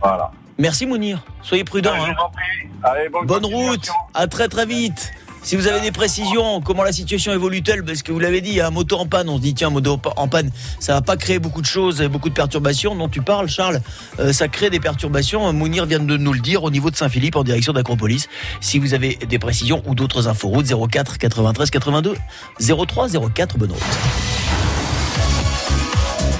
Voilà. 0.00 0.30
Merci 0.58 0.86
Mounir. 0.86 1.20
Soyez 1.42 1.64
prudent. 1.64 1.92
Je 1.94 2.02
hein. 2.02 2.14
vous 2.16 2.24
en 2.24 2.30
prie. 2.30 2.68
Allez, 2.82 3.08
bonne, 3.08 3.26
Bonne 3.26 3.46
route. 3.46 3.88
À 4.14 4.26
très 4.26 4.48
très 4.48 4.66
vite. 4.66 5.12
Si 5.48 5.56
vous 5.56 5.66
avez 5.66 5.80
des 5.80 5.92
précisions, 5.92 6.60
comment 6.60 6.82
la 6.82 6.92
situation 6.92 7.32
évolue-t-elle 7.32 7.82
Parce 7.82 8.02
que 8.02 8.12
vous 8.12 8.18
l'avez 8.18 8.42
dit, 8.42 8.50
il 8.50 8.56
y 8.56 8.60
un 8.60 8.68
moto 8.68 8.98
en 8.98 9.06
panne. 9.06 9.30
On 9.30 9.38
se 9.38 9.40
dit, 9.40 9.54
tiens, 9.54 9.70
moto 9.70 9.98
en 10.16 10.28
panne, 10.28 10.50
ça 10.78 10.92
va 10.92 11.00
pas 11.00 11.16
créer 11.16 11.38
beaucoup 11.38 11.62
de 11.62 11.66
choses, 11.66 12.02
beaucoup 12.02 12.28
de 12.28 12.34
perturbations. 12.34 12.94
dont 12.94 13.08
tu 13.08 13.22
parles, 13.22 13.48
Charles, 13.48 13.80
Euh, 14.20 14.34
ça 14.34 14.48
crée 14.48 14.68
des 14.68 14.78
perturbations. 14.78 15.50
Mounir 15.54 15.86
vient 15.86 16.00
de 16.00 16.18
nous 16.18 16.34
le 16.34 16.40
dire 16.40 16.64
au 16.64 16.70
niveau 16.70 16.90
de 16.90 16.96
Saint-Philippe 16.96 17.34
en 17.34 17.44
direction 17.44 17.72
d'Acropolis. 17.72 18.28
Si 18.60 18.78
vous 18.78 18.92
avez 18.92 19.16
des 19.26 19.38
précisions 19.38 19.82
ou 19.86 19.94
d'autres 19.94 20.28
infos, 20.28 20.48
route 20.48 20.66
04 20.66 21.16
93 21.16 21.70
82 21.70 22.14
03 22.60 23.08
04, 23.34 23.56
bonne 23.56 23.72
route. 23.72 23.82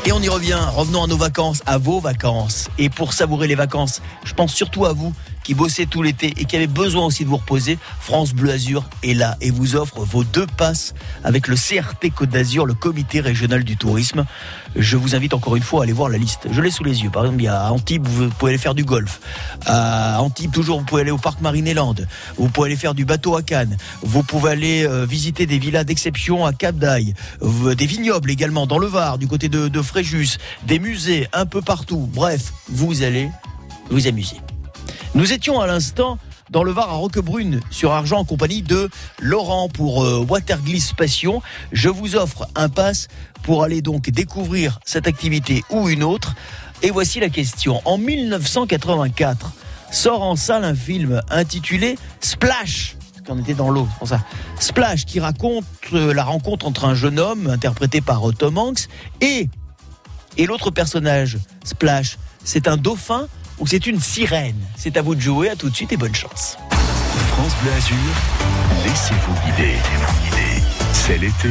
Et 0.05 0.13
on 0.13 0.21
y 0.21 0.29
revient, 0.29 0.59
revenons 0.75 1.05
à 1.05 1.07
nos 1.07 1.17
vacances, 1.17 1.63
à 1.67 1.77
vos 1.77 2.01
vacances. 2.01 2.69
Et 2.79 2.89
pour 2.89 3.13
savourer 3.13 3.47
les 3.47 3.55
vacances, 3.55 4.01
je 4.25 4.33
pense 4.35 4.55
surtout 4.55 4.85
à 4.87 4.93
vous 4.93 5.15
qui 5.49 5.55
bossez 5.55 5.87
tout 5.87 6.03
l'été 6.03 6.35
et 6.37 6.45
qui 6.45 6.57
avez 6.57 6.67
besoin 6.67 7.07
aussi 7.07 7.25
de 7.25 7.31
vous 7.31 7.39
reposer. 7.39 7.79
France 8.01 8.35
Bleu 8.35 8.51
Azur 8.51 8.85
est 9.03 9.15
là 9.15 9.39
et 9.41 9.51
vous 9.51 9.77
offre 9.77 10.01
vos 10.01 10.23
deux 10.23 10.47
passes 10.47 10.93
avec 11.25 11.49
le 11.49 11.57
CRT 11.57 12.11
Côte 12.15 12.29
d'Azur, 12.29 12.67
le 12.67 12.75
comité 12.75 13.21
régional 13.21 13.65
du 13.65 13.79
tourisme. 13.79 14.27
Je 14.77 14.99
vous 14.99 15.15
invite 15.15 15.33
encore 15.33 15.57
une 15.57 15.63
fois 15.63 15.81
à 15.81 15.83
aller 15.85 15.95
voir 15.95 16.11
la 16.11 16.19
liste. 16.19 16.49
Je 16.51 16.61
l'ai 16.61 16.71
sous 16.71 16.85
les 16.85 17.03
yeux. 17.03 17.09
Par 17.09 17.25
exemple, 17.25 17.41
il 17.41 17.47
y 17.47 17.49
a 17.49 17.73
Antibes, 17.73 18.07
vous 18.07 18.29
pouvez 18.29 18.51
aller 18.51 18.59
faire 18.59 18.75
du 18.75 18.85
golf. 18.85 19.21
À 19.65 20.21
Antibes, 20.21 20.53
toujours, 20.53 20.81
vous 20.81 20.85
pouvez 20.85 21.01
aller 21.01 21.11
au 21.11 21.17
parc 21.17 21.41
Marineland. 21.41 21.95
Vous 22.37 22.51
pouvez 22.51 22.67
aller 22.67 22.77
faire 22.77 22.93
du 22.93 23.07
bateau 23.07 23.35
à 23.35 23.41
Cannes. 23.41 23.79
Vous 24.03 24.23
pouvez 24.23 24.51
aller 24.51 24.87
euh, 24.87 25.07
visiter 25.07 25.47
des 25.47 25.59
villas 25.59 25.85
d'exception 25.85 26.45
à 26.45 26.53
Cap 26.53 26.77
d'Aille. 26.77 27.15
Des 27.41 27.87
vignobles 27.87 28.31
également 28.31 28.67
dans 28.67 28.79
le 28.79 28.87
Var, 28.87 29.17
du 29.17 29.27
côté 29.27 29.49
de 29.49 29.81
Fréjus. 29.81 30.37
Des 30.67 30.79
musées 30.79 31.27
un 31.33 31.47
peu 31.47 31.63
partout. 31.63 32.07
Bref, 32.13 32.53
vous 32.69 33.03
allez 33.03 33.31
vous 33.89 34.07
amuser. 34.07 34.37
Nous 35.15 35.33
étions 35.33 35.61
à 35.61 35.67
l'instant 35.67 36.19
dans 36.51 36.63
le 36.63 36.71
Var 36.71 36.89
à 36.91 36.95
Roquebrune 36.95 37.61
sur 37.71 37.93
Argent 37.93 38.19
en 38.19 38.25
compagnie 38.25 38.63
de 38.63 38.91
Laurent 39.21 39.69
pour 39.69 40.05
euh, 40.05 40.25
Watergliss 40.29 40.93
Passion. 40.93 41.43
Je 41.73 41.89
vous 41.89 42.17
offre 42.17 42.47
un 42.55 42.69
pass 42.69 43.09
pour 43.43 43.63
aller 43.63 43.81
donc 43.81 44.11
découvrir 44.11 44.79
cette 44.85 45.07
activité 45.07 45.65
ou 45.71 45.89
une 45.89 46.03
autre. 46.03 46.35
Et 46.83 46.91
voici 46.91 47.21
la 47.21 47.31
question. 47.31 47.81
En 47.85 47.99
1984, 47.99 49.53
sort 49.91 50.23
en 50.23 50.37
salle 50.37 50.65
un 50.65 50.75
film 50.75 51.23
intitulé 51.31 51.99
Splash. 52.21 52.97
Parce 53.15 53.27
qu'on 53.27 53.43
était 53.43 53.55
dans 53.55 53.71
l'eau, 53.71 53.89
c'est 53.91 53.99
pour 53.99 54.09
ça. 54.09 54.21
Splash 54.61 55.07
qui 55.07 55.21
raconte 55.21 55.65
euh, 55.95 56.13
la 56.13 56.25
rencontre 56.25 56.67
entre 56.67 56.85
un 56.85 56.95
jeune 56.95 57.19
homme 57.19 57.49
interprété 57.49 58.01
par 58.01 58.23
Tom 58.39 58.59
Hanks 58.59 58.89
et 59.21 59.49
et 60.37 60.47
l'autre 60.47 60.71
personnage, 60.71 61.39
Splash, 61.65 62.17
c'est 62.45 62.69
un 62.69 62.77
dauphin 62.77 63.27
ou 63.61 63.67
c'est 63.67 63.87
une 63.87 64.01
sirène 64.01 64.57
C'est 64.77 64.97
à 64.97 65.03
vous 65.03 65.15
de 65.15 65.21
jouer, 65.21 65.51
à 65.51 65.57
tout 65.57 65.71
de 65.71 65.75
suite 65.75 65.93
et 65.93 65.97
bonne 65.97 66.15
chance. 66.15 66.57
France 66.71 67.53
Bleu 67.63 67.73
Azur, 67.73 67.97
laissez-vous 68.85 69.35
guider. 69.47 69.75
C'est 70.93 71.19
l'été. 71.19 71.51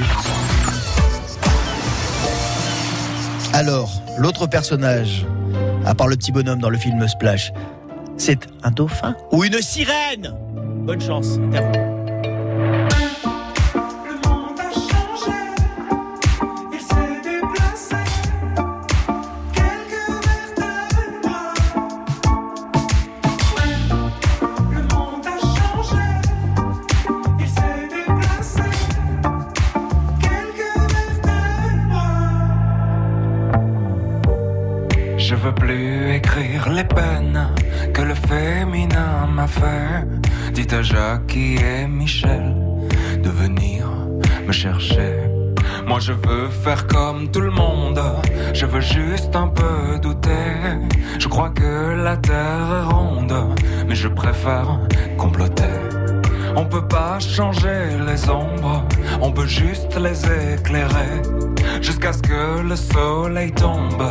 Alors, 3.53 4.01
l'autre 4.17 4.47
personnage, 4.47 5.25
à 5.85 5.95
part 5.95 6.07
le 6.07 6.15
petit 6.15 6.31
bonhomme 6.31 6.59
dans 6.59 6.69
le 6.69 6.77
film 6.77 7.07
Splash, 7.07 7.51
c'est 8.17 8.47
un 8.63 8.71
dauphin 8.71 9.15
ou 9.31 9.43
une 9.43 9.61
sirène? 9.61 10.33
Bonne 10.85 11.01
chance, 11.01 11.39
c'est 11.51 11.57
à 11.57 11.61
vous. 11.61 11.96
Dites 40.57 40.73
à 40.73 40.81
Jackie 40.81 41.57
et 41.57 41.85
Michel 41.87 42.55
de 43.21 43.29
venir 43.29 43.85
me 44.47 44.51
chercher. 44.51 45.29
Moi 45.85 45.99
je 45.99 46.13
veux 46.13 46.49
faire 46.49 46.87
comme 46.87 47.29
tout 47.29 47.41
le 47.41 47.51
monde, 47.51 48.01
je 48.55 48.65
veux 48.65 48.81
juste 48.81 49.35
un 49.35 49.49
peu 49.49 49.99
douter. 50.01 50.57
Je 51.19 51.27
crois 51.27 51.51
que 51.51 51.93
la 52.03 52.17
terre 52.17 52.69
est 52.79 52.91
ronde, 52.91 53.35
mais 53.87 53.93
je 53.93 54.07
préfère 54.07 54.79
comploter. 55.15 55.75
On 56.55 56.65
peut 56.65 56.87
pas 56.87 57.19
changer 57.19 57.89
les 58.07 58.27
ombres, 58.27 58.83
on 59.21 59.31
peut 59.31 59.45
juste 59.45 59.95
les 59.95 60.19
éclairer. 60.55 61.21
Jusqu'à 61.81 62.13
ce 62.13 62.23
que 62.23 62.61
le 62.67 62.75
soleil 62.75 63.51
tombe, 63.51 64.03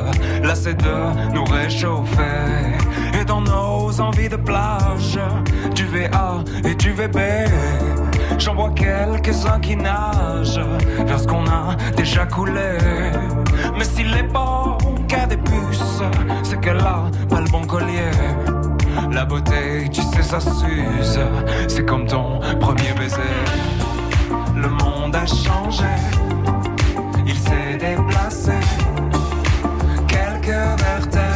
lassé 0.44 0.74
de 0.74 1.32
nous 1.34 1.44
réchauffer. 1.44 2.85
Et 3.18 3.24
dans 3.24 3.40
nos 3.40 4.00
envies 4.00 4.28
de 4.28 4.36
plage, 4.36 5.18
du 5.74 5.86
VA 5.86 6.44
et 6.64 6.74
du 6.74 6.92
VB, 6.92 7.18
j'en 8.38 8.54
vois 8.54 8.70
quelques-uns 8.70 9.58
qui 9.60 9.76
nagent 9.76 10.60
vers 11.06 11.18
ce 11.18 11.26
qu'on 11.26 11.46
a 11.46 11.76
déjà 11.96 12.26
coulé. 12.26 12.78
Mais 13.78 13.84
s'il 13.84 14.12
est 14.14 14.24
bon 14.24 14.76
qu'à 15.08 15.26
des 15.26 15.38
puces, 15.38 16.02
c'est 16.42 16.60
qu'elle 16.60 16.80
a 16.80 17.04
pas 17.30 17.40
le 17.40 17.48
bon 17.50 17.64
collier. 17.64 18.10
La 19.12 19.24
beauté, 19.24 19.88
tu 19.90 20.02
sais, 20.02 20.22
ça 20.22 20.40
s'use. 20.40 21.20
C'est 21.68 21.86
comme 21.86 22.06
ton 22.06 22.40
premier 22.60 22.92
baiser. 22.98 23.16
Le 24.54 24.68
monde 24.68 25.14
a 25.16 25.26
changé, 25.26 25.84
il 27.26 27.34
s'est 27.34 27.78
déplacé. 27.78 28.52
Quelques 30.06 30.80
vertèbres. 30.80 31.35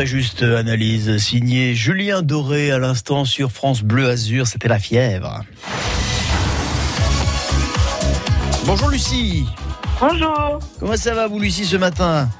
très 0.00 0.06
juste 0.06 0.42
analyse 0.42 1.18
signée 1.18 1.74
Julien 1.74 2.22
Doré 2.22 2.70
à 2.70 2.78
l'instant 2.78 3.26
sur 3.26 3.52
France 3.52 3.82
Bleu 3.82 4.08
Azur, 4.08 4.46
c'était 4.46 4.68
la 4.68 4.78
fièvre. 4.78 5.44
Bonjour 8.64 8.88
Lucie, 8.88 9.44
Bonjour. 10.00 10.58
comment 10.78 10.96
ça 10.96 11.12
va 11.12 11.26
vous 11.26 11.38
Lucie 11.38 11.66
ce 11.66 11.76
matin? 11.76 12.30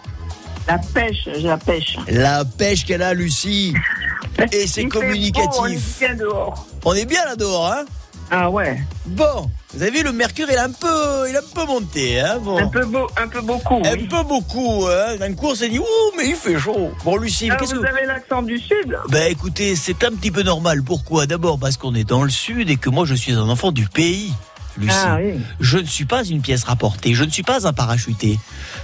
La 0.66 0.78
pêche, 0.78 1.28
j'ai 1.34 1.48
la 1.48 1.58
pêche. 1.58 1.98
La 2.08 2.46
pêche 2.46 2.86
qu'elle 2.86 3.02
a 3.02 3.12
Lucie 3.12 3.74
et 4.52 4.66
c'est 4.66 4.86
communicatif. 4.86 5.50
beau, 5.50 5.60
on 5.60 5.66
est 5.66 5.98
bien 5.98 6.14
dehors. 6.14 6.66
On 6.86 6.94
est 6.94 7.04
bien 7.04 7.24
là 7.26 7.36
dehors 7.36 7.74
hein? 7.74 7.84
Ah 8.32 8.48
ouais. 8.48 8.80
Bon, 9.06 9.50
vous 9.74 9.82
avez 9.82 9.90
vu 9.90 10.02
le 10.04 10.12
mercure 10.12 10.46
il 10.50 10.56
a 10.56 10.64
un 10.64 10.70
peu 10.70 11.28
il 11.28 11.34
a 11.36 11.40
un 11.40 11.54
peu 11.54 11.66
monté 11.66 12.20
hein 12.20 12.38
bon. 12.40 12.58
Un 12.58 12.68
peu, 12.68 12.84
beau, 12.86 13.08
un 13.20 13.26
peu 13.26 13.40
beaucoup. 13.40 13.82
Un 13.84 13.92
oui. 13.94 14.06
peu 14.08 14.22
beaucoup, 14.22 14.86
hein. 14.86 15.16
Dans 15.18 15.26
une 15.26 15.34
course, 15.34 15.62
elle 15.62 15.70
dit 15.72 15.80
Ouh, 15.80 15.84
mais 16.16 16.28
il 16.28 16.36
fait 16.36 16.58
chaud. 16.58 16.92
Bon, 17.04 17.16
Lucie, 17.16 17.48
Ah, 17.50 17.56
qu'est-ce 17.56 17.74
vous 17.74 17.82
que 17.82 17.86
avez 17.86 18.06
l'accent 18.06 18.42
du 18.42 18.56
sud 18.58 18.96
Ben 19.08 19.30
écoutez, 19.30 19.74
c'est 19.74 20.04
un 20.04 20.12
petit 20.12 20.30
peu 20.30 20.42
normal. 20.42 20.82
Pourquoi? 20.84 21.26
D'abord 21.26 21.58
parce 21.58 21.76
qu'on 21.76 21.94
est 21.94 22.04
dans 22.04 22.22
le 22.22 22.30
sud 22.30 22.70
et 22.70 22.76
que 22.76 22.88
moi 22.88 23.04
je 23.04 23.14
suis 23.14 23.32
un 23.32 23.48
enfant 23.48 23.72
du 23.72 23.86
pays. 23.86 24.32
Lucie. 24.76 24.94
Ah 24.94 25.18
oui. 25.20 25.40
Je 25.58 25.78
ne 25.78 25.84
suis 25.86 26.04
pas 26.04 26.24
une 26.24 26.40
pièce 26.40 26.62
rapportée, 26.62 27.14
je 27.14 27.24
ne 27.24 27.30
suis 27.30 27.42
pas 27.42 27.66
un 27.66 27.72
parachuté. 27.72 28.38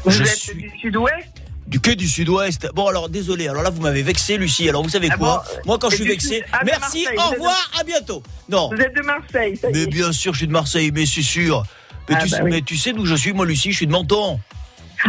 Vous 0.04 0.10
je 0.10 0.22
êtes 0.24 0.28
suis 0.28 0.56
du 0.56 0.70
sud-ouest 0.80 1.28
du 1.66 1.80
quai 1.80 1.96
du 1.96 2.06
sud-ouest. 2.08 2.68
Bon 2.74 2.86
alors 2.86 3.08
désolé, 3.08 3.48
alors 3.48 3.62
là 3.62 3.70
vous 3.70 3.82
m'avez 3.82 4.02
vexé 4.02 4.36
Lucie. 4.36 4.68
Alors 4.68 4.82
vous 4.82 4.88
savez 4.88 5.08
Ah 5.10 5.16
quoi 5.16 5.44
bon, 5.56 5.60
Moi 5.66 5.78
quand 5.78 5.90
je 5.90 5.96
suis 5.96 6.06
vexé, 6.06 6.44
merci, 6.64 7.04
Marseille, 7.04 7.06
au 7.18 7.22
vous 7.22 7.30
de- 7.30 7.34
revoir, 7.36 7.70
à 7.80 7.84
bientôt. 7.84 8.22
Non. 8.48 8.70
Vous 8.72 8.80
êtes 8.80 8.94
de 8.94 9.02
Marseille, 9.02 9.56
ça 9.56 9.68
y 9.70 9.72
Mais 9.72 9.86
bien 9.86 10.12
sûr, 10.12 10.32
je 10.32 10.38
suis 10.38 10.46
de 10.46 10.52
Marseille, 10.52 10.90
mais 10.94 11.06
c'est 11.06 11.22
sûr. 11.22 11.64
Mais, 12.08 12.14
Ah, 12.18 12.22
tu, 12.22 12.30
bah 12.30 12.36
sais, 12.36 12.42
oui. 12.44 12.50
mais 12.52 12.62
tu 12.62 12.76
sais 12.76 12.92
d'où 12.92 13.04
je 13.04 13.14
suis, 13.16 13.32
moi 13.32 13.44
Lucie, 13.46 13.72
je 13.72 13.76
suis 13.78 13.86
de 13.86 13.92
Menton. 13.92 14.38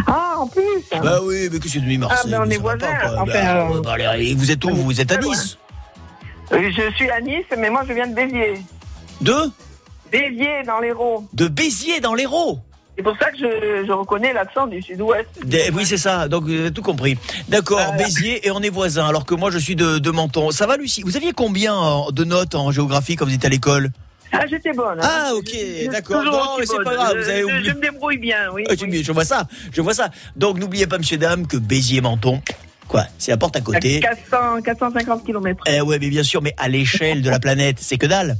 Ah, 0.06 0.34
en 0.38 0.48
plus 0.48 0.62
Bah 1.00 1.20
oui, 1.22 1.48
mais 1.50 1.58
que 1.60 1.68
c'est 1.68 1.78
de 1.80 1.96
Marseille. 1.98 2.32
Ah, 2.34 2.38
ben, 2.38 2.44
on 2.46 2.50
est 2.50 2.56
voisins, 2.58 2.78
pas, 2.78 3.14
enfin, 3.22 3.24
Bah, 3.24 3.66
euh, 3.70 3.80
bah, 3.80 3.94
allez, 4.10 4.34
vous 4.34 4.50
êtes 4.50 4.64
où 4.64 4.70
est 4.70 4.72
Vous 4.72 5.00
êtes 5.00 5.12
à. 5.12 5.16
Nice 5.18 5.58
Je 6.50 6.90
suis 6.96 7.10
à 7.10 7.20
Nice, 7.20 7.44
mais 7.56 7.70
moi 7.70 7.84
je 7.88 7.92
viens 7.92 8.06
de 8.06 8.14
Béziers. 8.14 8.60
De 9.20 9.34
Béziers 10.10 10.62
dans 10.66 10.80
l'Hérault. 10.80 11.26
De 11.32 11.48
Béziers 11.48 12.00
dans 12.00 12.14
l'Hérault 12.14 12.60
C'est 12.98 13.04
pour 13.04 13.16
ça 13.16 13.30
que 13.30 13.38
je, 13.38 13.84
je 13.86 13.92
reconnais 13.92 14.32
l'accent 14.32 14.66
du 14.66 14.82
sud-ouest. 14.82 15.28
Oui, 15.72 15.86
c'est 15.86 15.96
ça. 15.98 16.26
Donc, 16.26 16.42
vous 16.46 16.50
avez 16.52 16.72
tout 16.72 16.82
compris. 16.82 17.16
D'accord, 17.48 17.78
Voilà. 17.78 17.92
Béziers 18.02 18.44
et 18.44 18.50
on 18.50 18.58
est 18.60 18.70
voisins, 18.70 19.06
alors 19.06 19.24
que 19.24 19.36
moi, 19.36 19.52
je 19.52 19.58
suis 19.58 19.76
de, 19.76 19.98
de 20.00 20.10
Menton. 20.10 20.50
Ça 20.50 20.66
va, 20.66 20.76
Lucie? 20.76 21.02
Vous 21.04 21.16
aviez 21.16 21.30
combien 21.32 21.74
en- 21.76 22.10
de 22.10 22.24
notes 22.24 22.56
en 22.56 22.72
géographie 22.72 23.14
quand 23.14 23.24
vous 23.24 23.32
étiez 23.34 23.46
à 23.46 23.50
l'école? 23.50 23.90
Ah, 24.32 24.40
j'étais 24.50 24.72
bonne. 24.72 24.98
hein. 25.00 25.08
Ah, 25.08 25.30
ok, 25.36 25.48
d'accord. 25.92 26.24
Non, 26.24 26.56
mais 26.58 26.66
c'est 26.66 26.82
pas 26.82 26.92
grave, 26.94 27.12
Je- 27.18 27.22
vous 27.22 27.28
avez 27.30 27.44
oublié. 27.44 27.70
Je 27.70 27.76
me 27.76 27.80
débrouille 27.80 28.18
bien, 28.18 28.50
oui. 28.52 28.64
Ah, 28.68 28.72
oui. 28.82 29.04
Je 29.04 29.12
vois 29.12 29.24
ça, 29.24 29.46
je 29.72 29.80
vois 29.80 29.94
ça. 29.94 30.10
Donc, 30.34 30.58
n'oubliez 30.58 30.88
pas, 30.88 30.98
monsieur, 30.98 31.18
dame, 31.18 31.46
que 31.46 31.56
Béziers-Menton, 31.56 32.42
quoi, 32.88 33.04
c'est 33.16 33.30
la 33.30 33.36
porte 33.36 33.54
à 33.54 33.60
côté. 33.60 34.00
400, 34.00 34.60
450 34.64 35.24
km. 35.24 35.62
Eh 35.68 35.80
ouais, 35.82 35.98
mais 36.00 36.10
bien 36.10 36.24
sûr, 36.24 36.42
mais 36.42 36.52
à 36.58 36.68
l'échelle 36.68 37.22
de 37.22 37.30
la 37.30 37.38
planète, 37.38 37.76
c'est 37.80 37.96
que 37.96 38.06
dalle. 38.06 38.36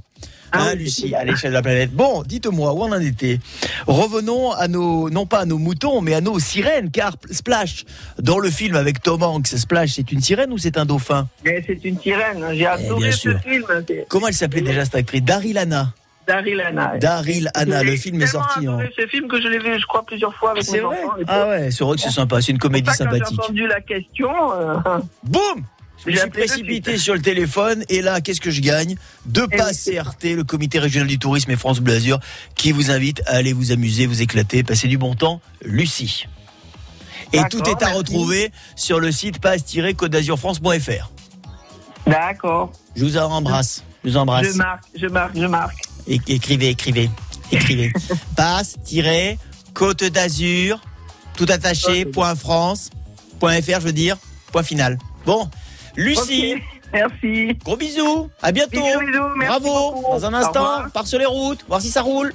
Ah 0.52 0.58
Hein, 0.60 0.70
oui, 0.74 0.84
Lucie, 0.84 1.08
c'est 1.10 1.14
à 1.16 1.24
l'échelle 1.24 1.50
de 1.50 1.54
la 1.56 1.62
planète. 1.62 1.92
Bon, 1.92 2.22
dites-moi, 2.22 2.72
où 2.72 2.82
on 2.82 2.92
en 2.92 3.00
était? 3.00 3.38
Revenons 3.86 4.52
à 4.52 4.66
nos, 4.68 5.10
non 5.10 5.26
pas 5.26 5.40
à 5.40 5.44
nos 5.44 5.58
moutons, 5.58 6.00
mais 6.00 6.14
à 6.14 6.20
nos 6.20 6.38
sirènes, 6.38 6.90
car 6.90 7.14
Splash, 7.30 7.84
dans 8.18 8.38
le 8.38 8.50
film 8.50 8.74
avec 8.76 9.02
Tom 9.02 9.22
Hanks, 9.22 9.46
Splash, 9.48 9.92
c'est 9.96 10.10
une 10.12 10.20
sirène 10.20 10.52
ou 10.52 10.58
c'est 10.58 10.78
un 10.78 10.86
dauphin? 10.86 11.28
Mais 11.44 11.62
c'est 11.66 11.84
une 11.84 11.98
sirène. 12.00 12.44
J'ai 12.52 12.62
Eh, 12.62 12.66
adoré 12.66 13.12
ce 13.12 13.18
sûr. 13.18 13.40
film. 13.40 13.64
C'est 13.86 14.06
Comment 14.08 14.28
elle 14.28 14.34
s'appelait 14.34 14.62
déjà 14.62 14.84
cette 14.84 14.94
actrice? 14.96 15.22
Daryl 15.22 15.58
Anna. 15.58 15.92
Daryl 16.26 16.60
Anna. 16.60 16.98
Daryl 16.98 17.50
Anna, 17.54 17.82
le 17.82 17.96
film 17.96 18.20
est 18.20 18.26
sorti 18.26 18.58
en... 18.68 18.72
adoré 18.74 18.90
ce 18.98 19.06
film 19.06 19.28
que 19.28 19.40
je 19.40 19.48
l'ai 19.48 19.58
vu, 19.58 19.78
je 19.80 19.86
crois, 19.86 20.04
plusieurs 20.04 20.34
fois 20.34 20.50
avec 20.50 20.62
C'est 20.62 20.72
mes 20.72 20.80
vrai? 20.80 20.98
enfants. 21.04 21.14
Ah 21.26 21.48
ouais, 21.48 21.70
c'est 21.70 21.84
vrai 21.84 21.96
que 21.96 22.02
c'est 22.02 22.10
sympa, 22.10 22.40
c'est 22.42 22.52
une 22.52 22.58
comédie 22.58 22.90
C'est 22.90 23.04
sympathique. 23.04 23.38
J'ai 23.38 23.44
entendu 23.44 23.66
la 23.66 23.80
question, 23.80 24.30
euh, 24.52 24.74
Boum 25.24 25.64
je 26.06 26.12
me 26.12 26.16
suis 26.16 26.30
précipité 26.30 26.98
sur 26.98 27.14
le 27.14 27.20
téléphone 27.20 27.84
et 27.88 28.02
là, 28.02 28.20
qu'est-ce 28.20 28.40
que 28.40 28.50
je 28.50 28.60
gagne? 28.60 28.96
Deux 29.26 29.46
Eh 29.52 29.56
passes 29.56 29.84
CRT, 29.84 30.34
le 30.36 30.44
comité 30.44 30.78
régional 30.78 31.08
du 31.08 31.18
tourisme 31.18 31.50
et 31.50 31.56
France 31.56 31.80
Bleu 31.80 31.94
Azur, 31.94 32.20
qui 32.54 32.72
vous 32.72 32.90
invite 32.90 33.22
à 33.26 33.32
aller 33.36 33.52
vous 33.52 33.72
amuser, 33.72 34.06
vous 34.06 34.22
éclater, 34.22 34.62
passer 34.62 34.88
du 34.88 34.96
bon 34.98 35.14
temps. 35.14 35.40
Lucie. 35.64 36.26
Et 37.32 37.40
tout 37.50 37.62
est 37.64 37.82
à 37.82 37.86
merci. 37.86 37.94
retrouver 37.94 38.52
sur 38.74 39.00
le 39.00 39.12
site 39.12 39.38
passe-côte-d'azur-france.fr. 39.40 41.10
d'accord. 42.06 42.72
Je 42.96 43.04
vous 43.04 43.16
embrasse. 43.18 43.84
Je 44.04 44.10
vous 44.10 44.16
embrasse. 44.16 44.46
Je 44.52 44.56
marque, 44.56 44.84
je 44.94 45.06
marque, 45.06 45.36
je 45.36 45.44
marque. 45.46 45.76
É- 46.08 46.18
Écrivez, 46.28 46.68
écrivez, 46.70 47.10
écrivez. 47.52 47.92
Passe-côte 48.36 50.04
d'Azur, 50.04 50.80
tout 51.36 51.46
attaché, 51.48 52.04
point 52.06 52.34
France, 52.34 52.90
point 53.40 53.60
.fr, 53.60 53.80
je 53.80 53.86
veux 53.86 53.92
dire, 53.92 54.16
point 54.52 54.62
final. 54.62 54.98
Bon, 55.26 55.50
Lucie. 55.98 56.54
Merci. 56.92 57.58
Gros 57.64 57.76
bisous. 57.76 58.30
À 58.40 58.52
bientôt. 58.52 58.80
Bisous, 58.80 59.00
bisous, 59.00 59.22
merci 59.36 59.60
Bravo. 59.60 59.92
beaucoup. 59.92 60.12
Dans 60.12 60.24
un 60.24 60.34
instant, 60.34 60.88
part 60.94 61.06
sur 61.06 61.18
les 61.18 61.26
routes, 61.26 61.64
voir 61.68 61.80
si 61.80 61.90
ça 61.90 62.02
roule. 62.02 62.32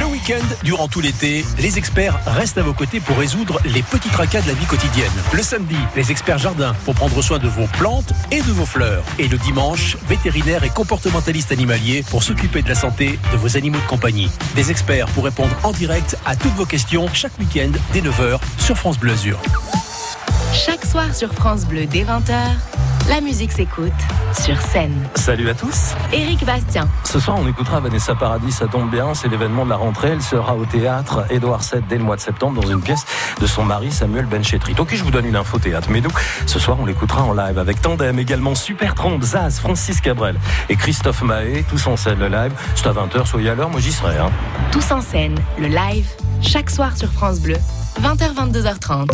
Le 0.00 0.06
week-end, 0.06 0.44
durant 0.62 0.88
tout 0.88 1.00
l'été, 1.00 1.44
les 1.58 1.78
experts 1.78 2.18
restent 2.26 2.58
à 2.58 2.62
vos 2.62 2.72
côtés 2.72 3.00
pour 3.00 3.18
résoudre 3.18 3.60
les 3.64 3.82
petits 3.82 4.08
tracas 4.08 4.40
de 4.40 4.48
la 4.48 4.54
vie 4.54 4.64
quotidienne. 4.66 5.10
Le 5.32 5.42
samedi, 5.42 5.76
les 5.96 6.10
experts 6.10 6.38
jardins 6.38 6.74
pour 6.84 6.94
prendre 6.94 7.20
soin 7.22 7.38
de 7.38 7.48
vos 7.48 7.66
plantes 7.78 8.12
et 8.30 8.38
de 8.40 8.52
vos 8.52 8.66
fleurs. 8.66 9.04
Et 9.18 9.28
le 9.28 9.36
dimanche, 9.36 9.96
vétérinaires 10.08 10.64
et 10.64 10.70
comportementalistes 10.70 11.52
animaliers 11.52 12.04
pour 12.10 12.22
s'occuper 12.22 12.62
de 12.62 12.68
la 12.68 12.74
santé 12.74 13.18
de 13.32 13.36
vos 13.36 13.56
animaux 13.56 13.78
de 13.80 13.86
compagnie. 13.86 14.30
Des 14.54 14.70
experts 14.70 15.06
pour 15.08 15.24
répondre 15.24 15.54
en 15.64 15.72
direct 15.72 16.16
à 16.24 16.36
toutes 16.36 16.54
vos 16.54 16.66
questions 16.66 17.08
chaque 17.12 17.36
week-end 17.38 17.72
dès 17.92 18.00
9h 18.00 18.38
sur 18.58 18.76
France 18.76 18.98
Bleu 18.98 19.12
Azur. 19.12 19.40
Chaque 20.54 20.84
soir 20.84 21.12
sur 21.12 21.32
France 21.34 21.64
Bleu 21.66 21.84
dès 21.86 22.04
20h, 22.04 22.32
la 23.08 23.20
musique 23.20 23.50
s'écoute 23.50 23.92
sur 24.40 24.56
scène. 24.62 24.94
Salut 25.16 25.48
à 25.50 25.54
tous. 25.54 25.94
Éric 26.12 26.46
Bastien, 26.46 26.88
Ce 27.02 27.18
soir, 27.18 27.36
on 27.40 27.48
écoutera 27.48 27.80
Vanessa 27.80 28.14
Paradis, 28.14 28.52
ça 28.52 28.68
tombe 28.68 28.88
bien, 28.88 29.14
c'est 29.14 29.26
l'événement 29.26 29.64
de 29.64 29.70
la 29.70 29.76
rentrée. 29.76 30.10
Elle 30.10 30.22
sera 30.22 30.54
au 30.54 30.64
théâtre 30.64 31.24
Édouard 31.28 31.60
VII 31.60 31.82
dès 31.88 31.98
le 31.98 32.04
mois 32.04 32.14
de 32.14 32.20
septembre 32.20 32.62
dans 32.62 32.68
une 32.70 32.80
pièce 32.80 33.04
de 33.40 33.46
son 33.48 33.64
mari 33.64 33.90
Samuel 33.90 34.26
Benchetrit. 34.26 34.76
Ok, 34.78 34.94
je 34.94 35.02
vous 35.02 35.10
donne 35.10 35.26
une 35.26 35.36
info 35.36 35.58
théâtre, 35.58 35.88
mais 35.90 36.00
nous, 36.00 36.12
ce 36.46 36.60
soir, 36.60 36.76
on 36.80 36.86
l'écoutera 36.86 37.24
en 37.24 37.32
live 37.32 37.58
avec 37.58 37.82
Tandem, 37.82 38.16
également 38.20 38.54
Super 38.54 38.94
Trompe, 38.94 39.24
Zaz, 39.24 39.58
Francis 39.58 40.00
Cabrel 40.00 40.38
et 40.68 40.76
Christophe 40.76 41.22
Mahé, 41.22 41.64
tous 41.68 41.84
en 41.88 41.96
scène 41.96 42.20
le 42.20 42.28
live. 42.28 42.52
C'est 42.76 42.86
à 42.86 42.92
20h, 42.92 43.26
soyez 43.26 43.50
à 43.50 43.56
l'heure, 43.56 43.70
moi 43.70 43.80
j'y 43.80 43.92
serai. 43.92 44.18
Hein. 44.18 44.30
tous 44.70 44.92
en 44.92 45.00
scène, 45.00 45.34
le 45.58 45.66
live, 45.66 46.06
chaque 46.40 46.70
soir 46.70 46.96
sur 46.96 47.10
France 47.10 47.40
Bleu, 47.40 47.56
20h-22h30. 48.00 49.10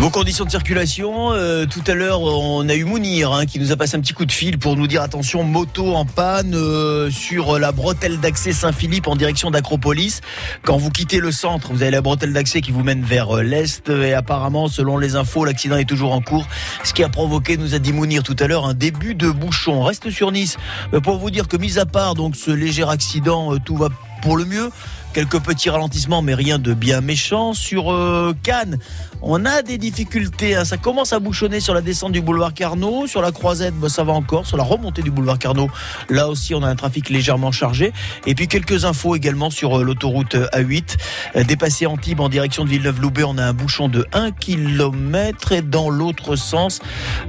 Vos 0.00 0.08
conditions 0.08 0.46
de 0.46 0.50
circulation, 0.50 1.34
euh, 1.34 1.66
tout 1.66 1.82
à 1.86 1.92
l'heure 1.92 2.22
on 2.22 2.66
a 2.70 2.74
eu 2.74 2.84
Mounir 2.84 3.32
hein, 3.32 3.44
qui 3.44 3.58
nous 3.58 3.70
a 3.70 3.76
passé 3.76 3.98
un 3.98 4.00
petit 4.00 4.14
coup 4.14 4.24
de 4.24 4.32
fil 4.32 4.58
pour 4.58 4.74
nous 4.74 4.86
dire 4.86 5.02
attention 5.02 5.44
moto 5.44 5.94
en 5.94 6.06
panne 6.06 6.54
euh, 6.54 7.10
sur 7.10 7.58
la 7.58 7.70
bretelle 7.70 8.18
d'accès 8.18 8.54
Saint-Philippe 8.54 9.08
en 9.08 9.14
direction 9.14 9.50
d'Acropolis. 9.50 10.22
Quand 10.62 10.78
vous 10.78 10.88
quittez 10.88 11.18
le 11.18 11.30
centre, 11.30 11.74
vous 11.74 11.82
avez 11.82 11.90
la 11.90 12.00
bretelle 12.00 12.32
d'accès 12.32 12.62
qui 12.62 12.72
vous 12.72 12.82
mène 12.82 13.02
vers 13.02 13.36
euh, 13.36 13.42
l'est 13.42 13.90
et 13.90 14.14
apparemment 14.14 14.68
selon 14.68 14.96
les 14.96 15.16
infos 15.16 15.44
l'accident 15.44 15.76
est 15.76 15.84
toujours 15.84 16.14
en 16.14 16.22
cours. 16.22 16.46
Ce 16.82 16.94
qui 16.94 17.04
a 17.04 17.10
provoqué, 17.10 17.58
nous 17.58 17.74
a 17.74 17.78
dit 17.78 17.92
Mounir 17.92 18.22
tout 18.22 18.36
à 18.40 18.46
l'heure, 18.46 18.64
un 18.64 18.72
début 18.72 19.14
de 19.14 19.30
bouchon. 19.30 19.82
On 19.82 19.82
Reste 19.82 20.08
sur 20.08 20.32
Nice 20.32 20.56
pour 21.02 21.18
vous 21.18 21.30
dire 21.30 21.46
que 21.46 21.58
mis 21.58 21.78
à 21.78 21.84
part 21.84 22.14
donc 22.14 22.36
ce 22.36 22.50
léger 22.50 22.88
accident, 22.88 23.52
euh, 23.52 23.58
tout 23.62 23.76
va 23.76 23.90
pour 24.22 24.38
le 24.38 24.46
mieux. 24.46 24.70
Quelques 25.12 25.40
petits 25.40 25.70
ralentissements, 25.70 26.22
mais 26.22 26.34
rien 26.34 26.60
de 26.60 26.72
bien 26.72 27.00
méchant. 27.00 27.52
Sur 27.52 27.92
euh, 27.92 28.32
Cannes, 28.44 28.78
on 29.22 29.44
a 29.44 29.62
des 29.62 29.76
difficultés. 29.76 30.54
hein. 30.54 30.64
Ça 30.64 30.76
commence 30.76 31.12
à 31.12 31.18
bouchonner 31.18 31.58
sur 31.58 31.74
la 31.74 31.80
descente 31.80 32.12
du 32.12 32.20
boulevard 32.20 32.54
Carnot. 32.54 33.08
Sur 33.08 33.20
la 33.20 33.32
croisette, 33.32 33.74
bah, 33.74 33.88
ça 33.88 34.04
va 34.04 34.12
encore. 34.12 34.46
Sur 34.46 34.56
la 34.56 34.62
remontée 34.62 35.02
du 35.02 35.10
boulevard 35.10 35.38
Carnot, 35.38 35.68
là 36.10 36.28
aussi, 36.28 36.54
on 36.54 36.62
a 36.62 36.68
un 36.68 36.76
trafic 36.76 37.10
légèrement 37.10 37.50
chargé. 37.50 37.92
Et 38.26 38.36
puis 38.36 38.46
quelques 38.46 38.84
infos 38.84 39.16
également 39.16 39.50
sur 39.50 39.80
euh, 39.80 39.82
l'autoroute 39.82 40.36
A8. 40.36 40.96
Euh, 41.34 41.42
dépassé 41.42 41.86
Antibes 41.86 42.20
en 42.20 42.28
direction 42.28 42.64
de 42.64 42.70
Villeneuve-Loubet, 42.70 43.24
on 43.24 43.36
a 43.36 43.44
un 43.44 43.52
bouchon 43.52 43.88
de 43.88 44.06
1 44.12 44.30
km. 44.30 45.50
Et 45.52 45.62
dans 45.62 45.90
l'autre 45.90 46.36
sens, 46.36 46.78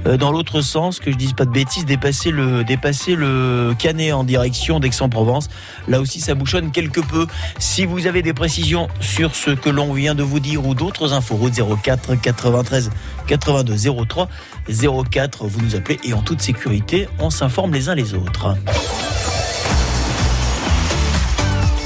euh, 0.06 0.16
dans 0.16 0.30
l'autre 0.30 0.60
sens, 0.60 1.00
que 1.00 1.10
je 1.10 1.16
dise 1.16 1.32
pas 1.32 1.46
de 1.46 1.50
bêtises, 1.50 1.84
dépasser 1.84 2.30
le, 2.30 2.62
dépasser 2.62 3.16
le 3.16 3.74
Canet 3.76 4.12
en 4.12 4.22
direction 4.22 4.78
d'Aix-en-Provence. 4.78 5.48
Là 5.88 6.00
aussi, 6.00 6.20
ça 6.20 6.34
bouchonne 6.36 6.70
quelque 6.70 7.00
peu. 7.00 7.26
Si 7.74 7.86
vous 7.86 8.06
avez 8.06 8.20
des 8.20 8.34
précisions 8.34 8.88
sur 9.00 9.34
ce 9.34 9.50
que 9.50 9.70
l'on 9.70 9.94
vient 9.94 10.14
de 10.14 10.22
vous 10.22 10.40
dire 10.40 10.66
ou 10.66 10.74
d'autres 10.74 11.14
infos, 11.14 11.36
route 11.36 11.54
04 11.82 12.16
93 12.16 12.90
82 13.26 14.04
03 14.06 14.28
04, 15.10 15.46
vous 15.46 15.62
nous 15.62 15.74
appelez 15.74 15.98
et 16.04 16.12
en 16.12 16.20
toute 16.20 16.42
sécurité, 16.42 17.08
on 17.18 17.30
s'informe 17.30 17.72
les 17.72 17.88
uns 17.88 17.94
les 17.94 18.12
autres. 18.12 18.58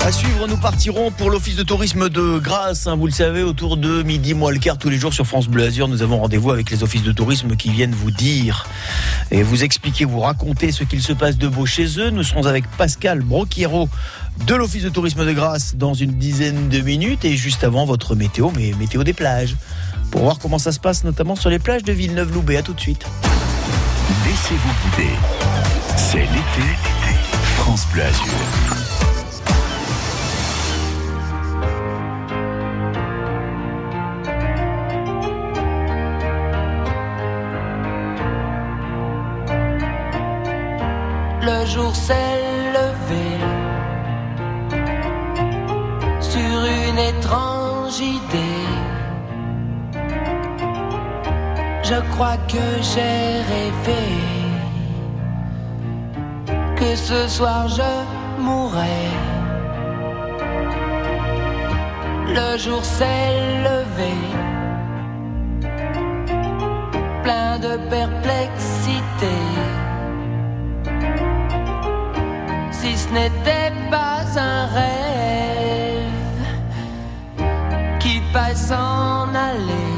À 0.06 0.12
suivre, 0.12 0.46
nous 0.46 0.56
partirons 0.56 1.10
pour 1.10 1.30
l'office 1.30 1.56
de 1.56 1.64
tourisme 1.64 2.08
de 2.08 2.38
Grasse. 2.38 2.86
hein, 2.86 2.94
vous 2.94 3.06
le 3.06 3.12
savez, 3.12 3.42
autour 3.42 3.76
de 3.76 4.04
midi, 4.04 4.34
moins 4.34 4.52
le 4.52 4.60
quart, 4.60 4.78
tous 4.78 4.88
les 4.88 4.98
jours 4.98 5.12
sur 5.12 5.26
France 5.26 5.48
Bleu 5.48 5.64
Azur, 5.64 5.88
nous 5.88 6.00
avons 6.00 6.18
rendez-vous 6.18 6.52
avec 6.52 6.70
les 6.70 6.84
offices 6.84 7.02
de 7.02 7.10
tourisme 7.10 7.56
qui 7.56 7.70
viennent 7.70 7.90
vous 7.92 8.12
dire 8.12 8.68
et 9.32 9.42
vous 9.42 9.64
expliquer, 9.64 10.04
vous 10.04 10.20
raconter 10.20 10.70
ce 10.70 10.84
qu'il 10.84 11.02
se 11.02 11.12
passe 11.12 11.38
de 11.38 11.48
beau 11.48 11.66
chez 11.66 11.98
eux. 11.98 12.10
Nous 12.10 12.22
serons 12.22 12.46
avec 12.46 12.70
Pascal 12.78 13.18
Broquiero 13.18 13.88
de 14.46 14.54
l'office 14.54 14.84
de 14.84 14.90
tourisme 14.90 15.26
de 15.26 15.32
Grasse 15.32 15.74
dans 15.74 15.94
une 15.94 16.12
dizaine 16.12 16.68
de 16.68 16.78
minutes 16.78 17.24
et 17.24 17.36
juste 17.36 17.64
avant 17.64 17.84
votre 17.84 18.14
météo, 18.14 18.52
mais 18.54 18.74
météo 18.78 19.02
des 19.02 19.12
plages. 19.12 19.56
Pour 20.12 20.20
voir 20.20 20.38
comment 20.38 20.58
ça 20.60 20.70
se 20.70 20.78
passe, 20.78 21.02
notamment 21.02 21.34
sur 21.34 21.50
les 21.50 21.58
plages 21.58 21.82
de 21.82 21.92
Villeneuve-Loubet. 21.92 22.58
À 22.58 22.62
tout 22.62 22.74
de 22.74 22.80
suite. 22.80 23.04
Laissez-vous 24.24 24.98
guider. 24.98 25.10
C'est 25.96 26.18
l'été. 26.18 26.76
France 27.56 27.88
Bleu 27.92 28.04
Azur. 28.04 28.75
Ce 57.08 57.28
soir 57.28 57.68
je 57.68 57.92
mourrais. 58.42 59.12
Le 62.38 62.58
jour 62.58 62.84
s'est 62.84 63.32
levé, 63.68 64.14
plein 67.22 67.58
de 67.66 67.72
perplexité. 67.96 69.36
si 72.78 72.96
ce 72.96 73.08
n'était 73.18 73.72
pas 73.90 74.22
un 74.36 74.66
rêve 74.78 76.42
qui 78.00 78.20
faille 78.32 78.56
s'en 78.56 79.28
aller, 79.48 79.95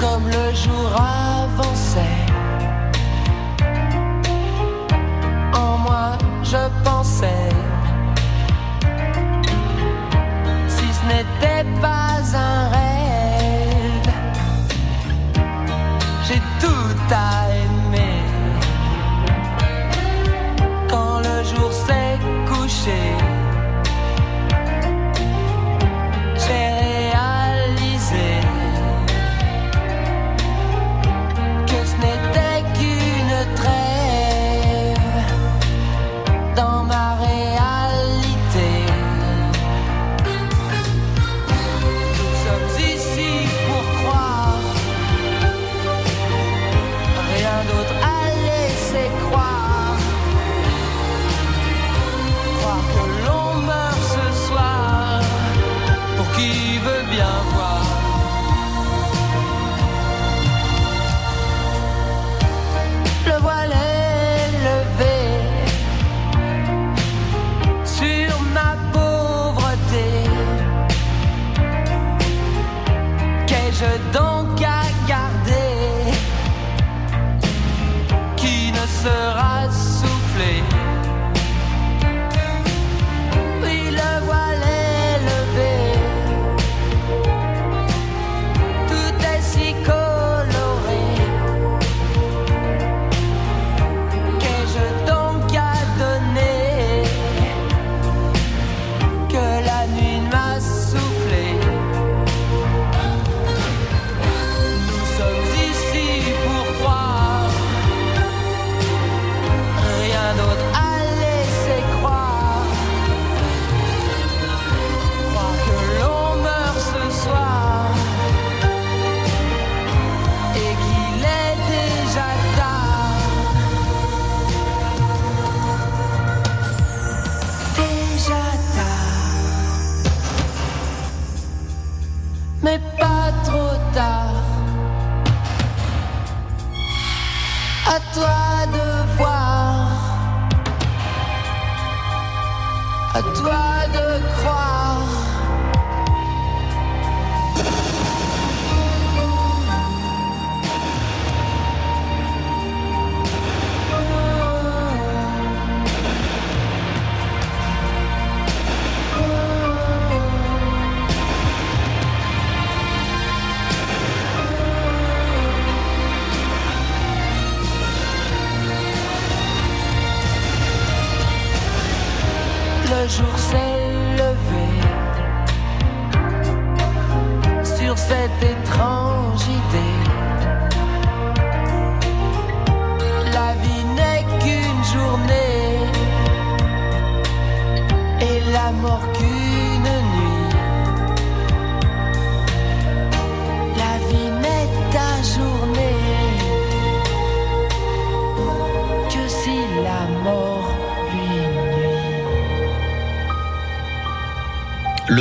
Comme 0.00 0.26
le 0.28 0.54
jour 0.54 0.90
avançait, 0.96 2.00
en 5.52 5.76
moi 5.76 6.16
je 6.42 6.56
pensais, 6.82 7.50
si 10.68 10.86
ce 10.96 11.04
n'était 11.06 11.68
pas 11.82 12.16
un 12.34 12.68
rêve, 12.70 14.10
j'ai 16.26 16.40
tout 16.60 16.96
à 17.12 17.39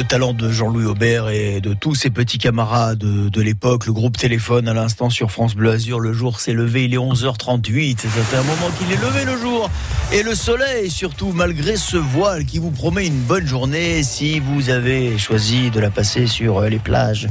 talent 0.09 0.33
de 0.33 0.49
Jean-Louis 0.51 0.85
Aubert 0.85 1.29
et 1.29 1.61
de 1.61 1.75
tous 1.75 1.93
ses 1.93 2.09
petits 2.09 2.39
camarades 2.39 2.97
de, 2.97 3.41
l'époque, 3.41 3.85
le 3.85 3.93
groupe 3.93 4.17
Téléphone 4.17 4.67
à 4.67 4.73
l'instant 4.73 5.11
sur 5.11 5.29
France 5.29 5.53
Bleu 5.53 5.69
Azur, 5.69 5.99
le 5.99 6.13
jour 6.13 6.39
s'est 6.39 6.53
levé, 6.53 6.85
il 6.85 6.95
est 6.95 6.97
11h38, 6.97 7.99
ça 7.99 8.09
fait 8.09 8.37
un 8.37 8.41
moment 8.41 8.71
qu'il 8.79 8.91
est 8.91 8.99
levé 8.99 9.23
le 9.23 9.37
jour. 9.37 9.69
Et 10.11 10.23
le 10.23 10.33
soleil 10.33 10.89
surtout, 10.89 11.31
malgré 11.31 11.75
ce 11.75 11.95
voile 11.95 12.45
qui 12.45 12.57
vous 12.57 12.71
promet 12.71 13.05
une 13.05 13.21
bonne 13.21 13.45
journée 13.45 14.01
si 14.01 14.39
vous 14.39 14.71
avez 14.71 15.15
choisi 15.19 15.69
de 15.69 15.79
la 15.79 15.91
passer 15.91 16.25
sur 16.25 16.59
les 16.61 16.79
plages 16.79 17.27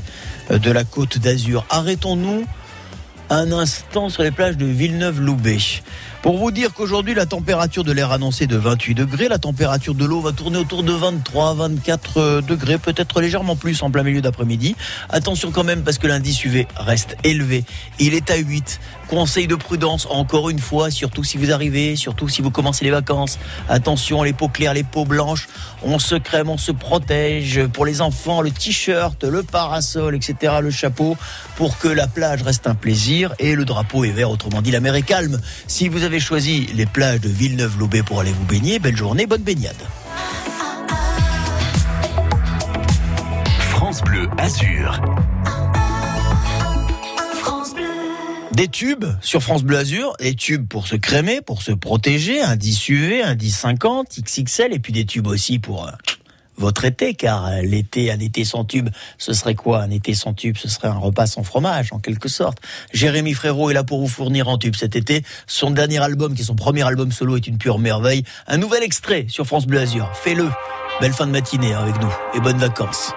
de 0.49 0.71
la 0.71 0.85
côte 0.85 1.19
d'Azur. 1.19 1.67
Arrêtons-nous 1.71 2.45
un 3.29 3.51
instant 3.51 4.09
sur 4.09 4.23
les 4.23 4.31
plages 4.31 4.57
de 4.57 4.67
Villeneuve-Loubet. 4.67 5.83
Pour 6.23 6.37
vous 6.37 6.51
dire 6.51 6.75
qu'aujourd'hui, 6.75 7.15
la 7.15 7.27
température 7.27 7.85
de 7.85 7.93
l'air 7.93 8.11
annoncée 8.11 8.49
de 8.49 8.57
28 8.57 8.95
degrés, 8.95 9.29
la 9.29 9.39
température 9.39 9.95
de 9.95 10.05
l'eau 10.05 10.21
va 10.21 10.33
tourner 10.33 10.59
autour 10.59 10.83
de 10.83 10.93
23, 10.93 11.55
24 11.55 12.41
degrés, 12.41 12.77
peut-être 12.77 13.21
légèrement 13.21 13.55
plus 13.55 13.81
en 13.85 13.91
plein 13.93 14.03
milieu 14.03 14.21
d'après-midi. 14.21 14.75
Attention 15.11 15.53
quand 15.53 15.63
même 15.63 15.85
parce 15.85 15.99
que 15.99 16.09
l'indice 16.09 16.45
UV 16.45 16.67
reste 16.77 17.17
élevé. 17.23 17.65
Il 18.01 18.15
est 18.15 18.33
à 18.33 18.37
8. 18.37 18.81
Conseil 19.09 19.47
de 19.47 19.55
prudence, 19.55 20.07
encore 20.11 20.51
une 20.51 20.59
fois, 20.59 20.91
surtout 20.91 21.25
si 21.25 21.39
vous 21.39 21.51
arrivez, 21.51 21.97
surtout 21.97 22.29
si 22.29 22.43
vous 22.43 22.51
commencez 22.51 22.85
les 22.85 22.91
vacances. 22.91 23.39
Attention, 23.69 24.23
les 24.23 24.35
peaux 24.35 24.49
claires, 24.49 24.75
les 24.75 24.83
peaux 24.83 25.07
blanches. 25.07 25.49
On 25.83 25.99
se 25.99 26.17
crème, 26.17 26.51
on 26.51 26.59
se 26.59 26.73
protège. 26.73 27.65
Pour 27.73 27.87
les 27.87 28.03
enfants, 28.03 28.43
le 28.43 28.51
t-shirt, 28.51 29.25
le 29.25 29.45
parasol, 29.45 30.17
etc., 30.17 30.57
le 30.61 30.71
chapeau, 30.71 31.17
pour 31.57 31.79
que 31.79 31.89
la 31.89 32.07
plage 32.07 32.43
reste 32.43 32.67
un 32.67 32.75
plaisir. 32.75 33.35
Et 33.39 33.55
le 33.55 33.65
drapeau 33.65 34.05
est 34.05 34.11
vert, 34.11 34.31
autrement 34.31 34.61
dit, 34.61 34.73
la 34.73 34.81
mer 34.81 34.95
est 34.95 35.03
calme. 35.03 35.41
Si 35.67 35.89
vous 35.89 36.05
avez 36.09 36.21
choisi 36.21 36.61
les 36.75 36.87
plages 36.87 37.21
de 37.21 37.29
Villeneuve-Loubet 37.29 38.03
pour 38.03 38.21
aller 38.21 38.33
vous 38.33 38.47
baigner, 38.47 38.79
belle 38.79 38.97
journée, 38.97 39.27
bonne 39.27 39.43
baignade. 39.43 39.77
France 43.59 44.01
Bleu 44.01 44.27
Azur. 44.39 45.03
Des 48.53 48.69
tubes 48.69 49.05
sur 49.21 49.43
France 49.43 49.63
Bleu 49.63 49.77
Azur, 49.77 50.15
des 50.19 50.35
tubes 50.35 50.67
pour 50.67 50.87
se 50.87 50.97
crémer, 50.97 51.43
pour 51.43 51.61
se 51.61 51.73
protéger, 51.73 52.41
indice 52.41 52.89
UV, 52.89 53.23
indice 53.23 53.59
50, 53.59 54.19
XXL, 54.23 54.73
et 54.73 54.79
puis 54.79 54.95
des 54.95 55.05
tubes 55.05 55.27
aussi 55.27 55.59
pour 55.59 55.87
euh, 55.87 55.91
votre 56.59 56.85
été, 56.85 57.15
car 57.15 57.51
l'été, 57.63 58.11
un 58.11 58.19
été 58.19 58.45
sans 58.45 58.65
tube, 58.65 58.91
ce 59.17 59.33
serait 59.33 59.55
quoi? 59.55 59.83
Un 59.83 59.91
été 59.91 60.15
sans 60.15 60.35
tube, 60.35 60.57
ce 60.59 60.69
serait 60.69 60.89
un 60.89 60.99
repas 60.99 61.27
sans 61.27 61.43
fromage, 61.43 61.93
en 61.93 61.99
quelque 61.99 62.29
sorte. 62.29 62.59
Jérémy 62.93 63.35
Frérot 63.35 63.71
est 63.71 63.75
là 63.75 63.85
pour 63.85 64.01
vous 64.01 64.09
fournir 64.09 64.49
en 64.49 64.59
tube 64.59 64.75
cet 64.75 64.97
été. 64.97 65.23
Son 65.47 65.71
dernier 65.71 65.99
album, 65.99 66.35
qui 66.35 66.43
est 66.43 66.47
son 66.47 66.57
premier 66.57 66.83
album 66.83 67.13
solo, 67.13 67.37
est 67.37 67.47
une 67.47 67.59
pure 67.59 67.79
merveille. 67.79 68.25
Un 68.47 68.59
nouvel 68.59 68.83
extrait 68.83 69.27
sur 69.29 69.47
France 69.47 69.67
Bleu 69.67 69.81
Azur. 69.81 70.11
Fais-le. 70.15 70.49
Belle 71.01 71.13
fin 71.13 71.27
de 71.27 71.33
matinée 71.33 71.75
avec 71.75 72.01
nous 72.01 72.13
et 72.35 72.41
bonnes 72.41 72.59
vacances. 72.59 73.13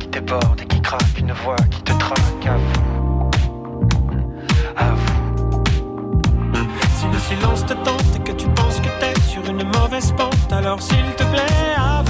Qui 0.00 0.08
débordent 0.08 0.60
et 0.62 0.66
qui 0.66 0.80
craquent, 0.80 1.18
une 1.18 1.32
voix 1.32 1.56
qui 1.70 1.82
te 1.82 1.92
traque 1.98 2.46
à 2.46 2.56
vous, 2.56 3.30
à 4.76 4.94
vous. 4.94 5.62
Si 6.96 7.06
le 7.06 7.18
silence 7.18 7.66
te 7.66 7.74
tente 7.74 8.16
et 8.16 8.20
que 8.20 8.32
tu 8.32 8.48
penses 8.48 8.80
que 8.80 8.88
t'es 8.98 9.20
sur 9.20 9.44
une 9.44 9.64
mauvaise 9.64 10.12
pente, 10.16 10.52
alors 10.52 10.80
s'il 10.80 11.04
te 11.16 11.24
plaît, 11.24 11.74
à 11.76 12.02
vous. 12.02 12.07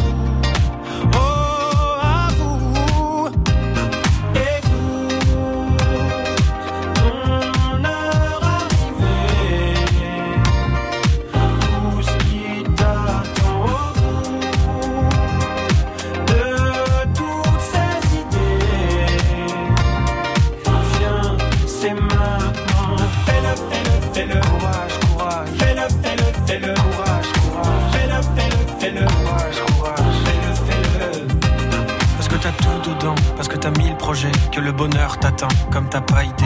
Parce 33.36 33.48
que 33.48 33.56
t'as 33.56 33.70
mille 33.70 33.96
projets, 33.96 34.32
que 34.52 34.60
le 34.60 34.72
bonheur 34.72 35.18
t'atteint 35.18 35.48
comme 35.72 35.88
t'as 35.88 36.00
pas 36.00 36.24
idée. 36.24 36.44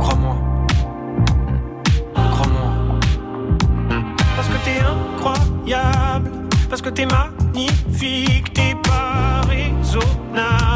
Crois-moi. 0.00 0.36
Crois-moi. 2.14 2.72
Parce 4.36 4.48
que 4.48 4.64
t'es 4.64 4.80
incroyable, 4.80 6.30
parce 6.68 6.82
que 6.82 6.88
t'es 6.90 7.06
magnifique, 7.06 8.52
t'es 8.52 8.74
pas 8.82 9.42
raisonnable, 9.48 10.73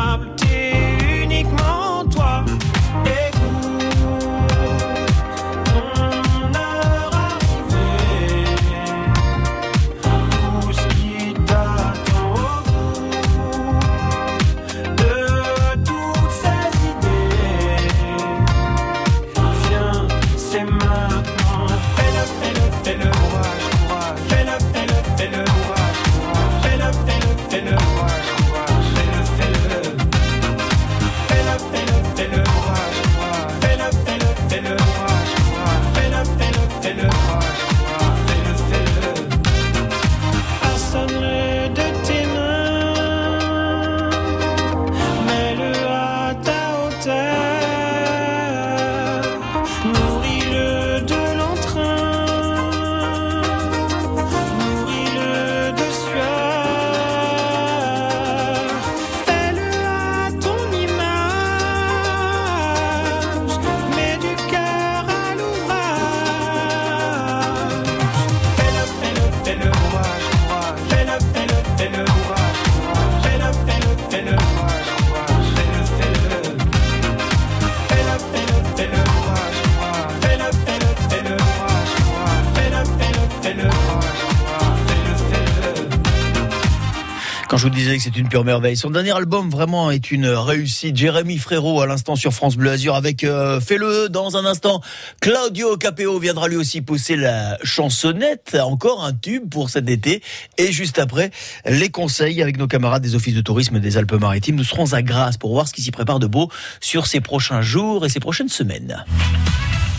une 88.18 88.28
pure 88.28 88.44
merveille. 88.44 88.76
Son 88.76 88.90
dernier 88.90 89.12
album 89.12 89.48
vraiment 89.48 89.90
est 89.90 90.10
une 90.10 90.26
réussite. 90.26 90.96
Jérémy 90.96 91.38
Frérot 91.38 91.80
à 91.80 91.86
l'instant 91.86 92.16
sur 92.16 92.32
France 92.32 92.56
Bleu 92.56 92.72
Azur 92.72 92.94
avec 92.94 93.22
euh, 93.24 93.60
Fais-le 93.60 94.08
dans 94.08 94.36
un 94.36 94.44
instant. 94.44 94.80
Claudio 95.20 95.76
Capéo 95.76 96.18
viendra 96.18 96.48
lui 96.48 96.56
aussi 96.56 96.80
pousser 96.82 97.16
la 97.16 97.58
chansonnette. 97.62 98.58
Encore 98.60 99.04
un 99.04 99.12
tube 99.12 99.48
pour 99.48 99.70
cet 99.70 99.88
été. 99.88 100.22
Et 100.56 100.72
juste 100.72 100.98
après, 100.98 101.30
les 101.64 101.90
conseils 101.90 102.42
avec 102.42 102.58
nos 102.58 102.66
camarades 102.66 103.02
des 103.02 103.14
offices 103.14 103.34
de 103.34 103.40
tourisme 103.40 103.78
des 103.78 103.96
Alpes-Maritimes. 103.96 104.56
Nous 104.56 104.64
serons 104.64 104.92
à 104.92 105.02
Grasse 105.02 105.36
pour 105.36 105.52
voir 105.52 105.68
ce 105.68 105.72
qui 105.72 105.82
s'y 105.82 105.90
prépare 105.90 106.18
de 106.18 106.26
beau 106.26 106.50
sur 106.80 107.06
ces 107.06 107.20
prochains 107.20 107.62
jours 107.62 108.04
et 108.04 108.08
ces 108.08 108.20
prochaines 108.20 108.48
semaines. 108.48 109.04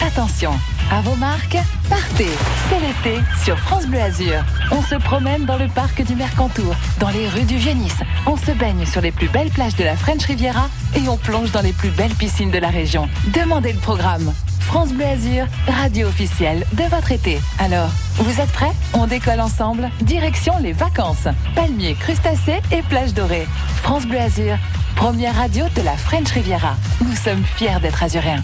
Attention, 0.02 0.52
à 0.92 1.02
vos 1.02 1.16
marques, 1.16 1.58
partez. 1.90 2.30
C'est 2.70 2.80
l'été 2.80 3.22
sur 3.44 3.58
France 3.60 3.86
Bleu 3.86 4.02
Azur. 4.02 4.44
On 4.72 4.82
se 4.82 4.96
promène 4.96 5.46
dans 5.46 5.58
le 5.58 5.68
parc 5.68 6.02
du 6.04 6.16
Mercantour, 6.16 6.74
dans 7.00 7.10
les 7.10 7.28
rues 7.28 7.44
du 7.44 7.58
Vieux-Nice. 7.58 8.00
On 8.26 8.38
se 8.38 8.52
baigne 8.52 8.86
sur 8.86 9.02
les 9.02 9.12
plus 9.12 9.28
belles 9.28 9.50
plages 9.50 9.76
de 9.76 9.84
la 9.84 9.96
French 9.96 10.26
Riviera 10.26 10.70
et 10.96 11.08
on 11.10 11.18
plonge 11.18 11.52
dans 11.52 11.62
les 11.62 11.74
plus 11.74 11.90
belles 11.90 12.14
piscines 12.16 12.52
de 12.52 12.58
la 12.58 12.70
région. 12.70 13.10
Demandez 13.34 13.74
le 13.74 13.80
programme. 13.80 14.34
France 14.62 14.94
Bleu 14.94 15.06
Azur, 15.06 15.46
radio 15.68 16.08
officielle 16.08 16.66
de 16.74 16.84
votre 16.84 17.12
été. 17.12 17.40
Alors, 17.58 17.90
vous 18.18 18.40
êtes 18.40 18.52
prêts? 18.52 18.72
On 18.94 19.06
décolle 19.06 19.42
ensemble. 19.42 19.90
Direction 20.02 20.54
les 20.62 20.74
vacances. 20.74 21.28
Palmiers, 21.56 21.96
crustacés 21.96 22.62
et 22.72 22.82
plages 22.84 23.14
dorées. 23.14 23.48
France 23.82 24.06
Bleu 24.06 24.20
Azur, 24.20 24.58
première 24.96 25.36
radio 25.36 25.66
de 25.76 25.82
la 25.82 25.98
French 25.98 26.32
Riviera. 26.32 26.76
Nous 27.06 27.16
sommes 27.16 27.44
fiers 27.58 27.80
d'être 27.82 28.04
azuréens. 28.04 28.44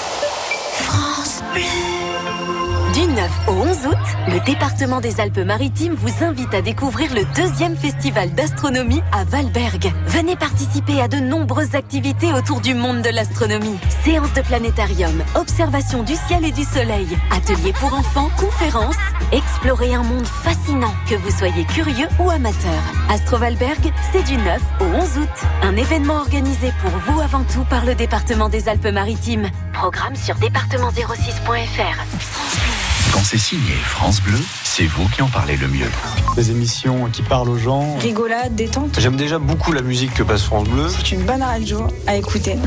Du 2.93 3.07
9 3.07 3.31
au 3.47 3.51
11 3.51 3.85
août, 3.87 3.97
le 4.27 4.45
département 4.45 4.99
des 4.99 5.21
Alpes-Maritimes 5.21 5.95
vous 5.95 6.23
invite 6.25 6.53
à 6.53 6.61
découvrir 6.61 7.13
le 7.13 7.23
deuxième 7.35 7.75
festival 7.77 8.33
d'astronomie 8.33 9.01
à 9.13 9.23
Valberg. 9.23 9.91
Venez 10.07 10.35
participer 10.35 10.99
à 11.01 11.07
de 11.07 11.17
nombreuses 11.17 11.75
activités 11.75 12.33
autour 12.33 12.59
du 12.59 12.73
monde 12.73 13.01
de 13.01 13.09
l'astronomie. 13.09 13.79
Séances 14.03 14.33
de 14.33 14.41
planétarium, 14.41 15.23
observation 15.35 16.03
du 16.03 16.15
ciel 16.15 16.43
et 16.45 16.51
du 16.51 16.63
soleil, 16.63 17.07
ateliers 17.31 17.73
pour 17.73 17.93
enfants, 17.93 18.29
conférences. 18.37 18.95
Explorez 19.31 19.93
un 19.93 20.03
monde 20.03 20.27
fascinant, 20.27 20.93
que 21.09 21.15
vous 21.15 21.31
soyez 21.31 21.63
curieux 21.65 22.07
ou 22.19 22.29
amateur. 22.29 22.81
Astro 23.09 23.37
Valberg, 23.37 23.91
c'est 24.11 24.23
du 24.23 24.35
9 24.35 24.61
au 24.81 24.83
11 24.83 25.17
août. 25.19 25.47
Un 25.63 25.77
événement 25.77 26.17
organisé 26.17 26.73
pour 26.81 26.91
vous 26.91 27.21
avant 27.21 27.43
tout 27.43 27.63
par 27.69 27.85
le 27.85 27.95
département 27.95 28.49
des 28.49 28.67
Alpes-Maritimes. 28.67 29.49
Programme 29.73 30.15
sur 30.15 30.35
département06.fr. 30.35 33.13
Quand 33.13 33.23
c'est 33.23 33.37
signé 33.37 33.73
France 33.83 34.21
Bleu, 34.21 34.39
c'est 34.63 34.85
vous 34.85 35.07
qui 35.09 35.21
en 35.21 35.27
parlez 35.27 35.57
le 35.57 35.67
mieux. 35.67 35.89
Des 36.35 36.51
émissions 36.51 37.09
qui 37.11 37.21
parlent 37.21 37.49
aux 37.49 37.57
gens. 37.57 37.97
Rigolade, 37.97 38.55
détente. 38.55 38.99
J'aime 38.99 39.15
déjà 39.15 39.39
beaucoup 39.39 39.71
la 39.71 39.81
musique 39.81 40.13
que 40.13 40.23
passe 40.23 40.43
France 40.43 40.67
Bleu. 40.67 40.87
C'est 40.89 41.11
une 41.11 41.23
bonne 41.23 41.41
radio 41.41 41.87
à 42.07 42.15
écouter. 42.15 42.57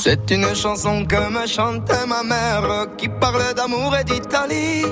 C'est 0.00 0.30
une 0.30 0.54
chanson 0.54 1.04
que 1.04 1.30
me 1.30 1.46
chantait 1.46 2.06
ma 2.06 2.22
mère 2.22 2.86
qui 2.96 3.08
parle 3.08 3.54
d'amour 3.54 3.96
et 3.96 4.04
d'Italie. 4.04 4.84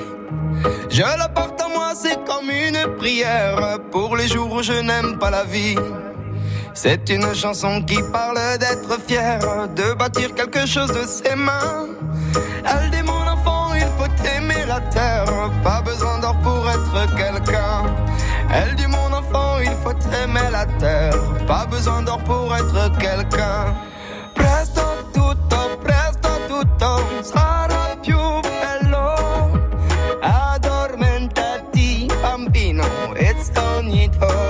Je 0.90 1.02
la 1.02 1.28
porte 1.28 1.60
à 1.60 1.68
moi, 1.68 1.92
c'est 1.94 2.24
comme 2.24 2.50
une 2.50 2.96
prière 2.96 3.78
pour 3.90 4.16
les 4.16 4.28
jours 4.28 4.52
où 4.52 4.62
je 4.62 4.72
n'aime 4.72 5.18
pas 5.18 5.30
la 5.30 5.44
vie. 5.44 5.76
C'est 6.78 7.08
une 7.08 7.34
chanson 7.34 7.80
qui 7.80 7.96
parle 8.12 8.38
d'être 8.58 9.00
fier, 9.08 9.38
de 9.74 9.94
bâtir 9.94 10.34
quelque 10.34 10.66
chose 10.66 10.92
de 10.92 11.06
ses 11.06 11.34
mains. 11.34 11.86
Elle 12.66 12.90
dit 12.90 13.02
mon 13.02 13.26
enfant, 13.26 13.72
il 13.74 13.88
faut 13.96 14.28
aimer 14.36 14.66
la 14.68 14.80
terre, 14.92 15.24
pas 15.64 15.80
besoin 15.80 16.18
d'or 16.18 16.36
pour 16.42 16.68
être 16.68 17.16
quelqu'un. 17.16 17.86
Elle 18.52 18.74
dit 18.74 18.86
mon 18.88 19.10
enfant, 19.10 19.58
il 19.60 19.74
faut 19.82 19.96
aimer 20.22 20.50
la 20.52 20.66
terre, 20.78 21.16
pas 21.46 21.64
besoin 21.64 22.02
d'or 22.02 22.18
pour 22.24 22.54
être 22.54 22.98
quelqu'un. 22.98 23.74
Presto 24.34 24.82
tutto, 25.14 25.78
presto 25.82 26.28
tutto 26.46 27.02
sarà 27.22 27.96
più 28.02 28.18
bello. 28.42 29.58
Addormentati 30.20 32.06
bambino 32.20 32.84
e 33.14 33.34
sogni 33.40 34.10
toro. 34.18 34.45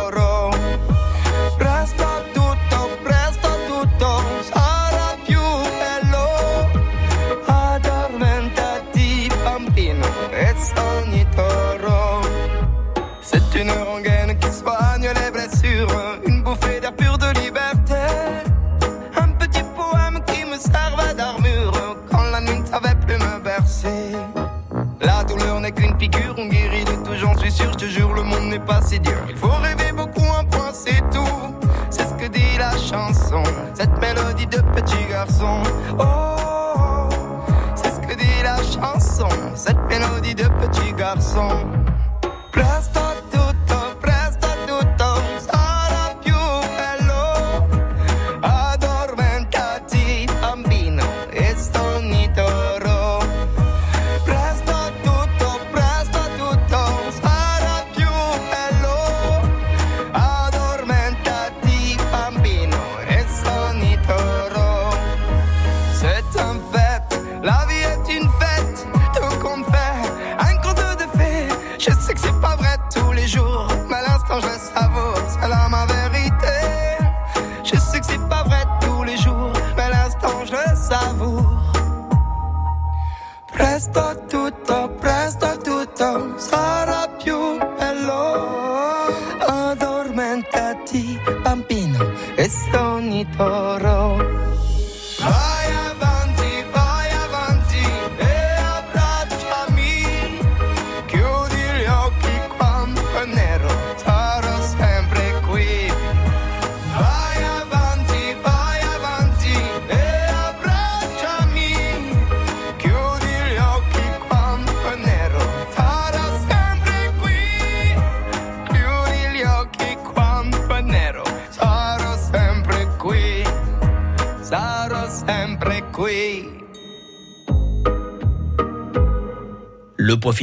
Il 29.29 29.37
faut 29.37 29.49
rêver 29.49 29.93
beaucoup, 29.93 30.27
un 30.39 30.45
point, 30.45 30.73
c'est 30.73 31.01
tout. 31.11 31.55
C'est 31.91 32.03
ce 32.03 32.15
que 32.15 32.27
dit 32.27 32.59
la 32.59 32.73
chanson, 32.73 33.43
cette 33.75 33.97
mélodie 34.01 34.47
de 34.47 34.59
petit 34.75 35.05
garçon. 35.09 35.63
Oh, 35.99 37.09
c'est 37.75 37.91
ce 37.91 38.01
que 38.01 38.15
dit 38.15 38.43
la 38.43 38.57
chanson, 38.57 39.29
cette 39.55 39.79
mélodie 39.89 40.35
de 40.35 40.45
petit 40.45 40.93
garçon. 40.93 41.49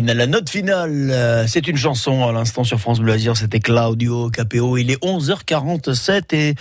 Sarò 0.05 0.11
sempre 0.11 0.11
qui. 0.11 0.11
Le 0.11 0.11
point 0.11 0.11
final, 0.11 0.17
la 0.17 0.27
note 0.27 0.49
finale, 0.49 1.11
euh, 1.11 1.47
c'est 1.47 1.67
une 1.67 1.77
chanson 1.77 2.27
à 2.27 2.31
l'instant 2.31 2.63
sur 2.63 2.79
France 2.79 2.99
Bleu 2.99 3.13
Azur, 3.13 3.37
c'était 3.37 3.59
Claudio 3.59 4.29
Capéo. 4.29 4.77
Il 4.77 4.91
est 4.91 5.01
11h47 5.03 6.35
et 6.35 6.55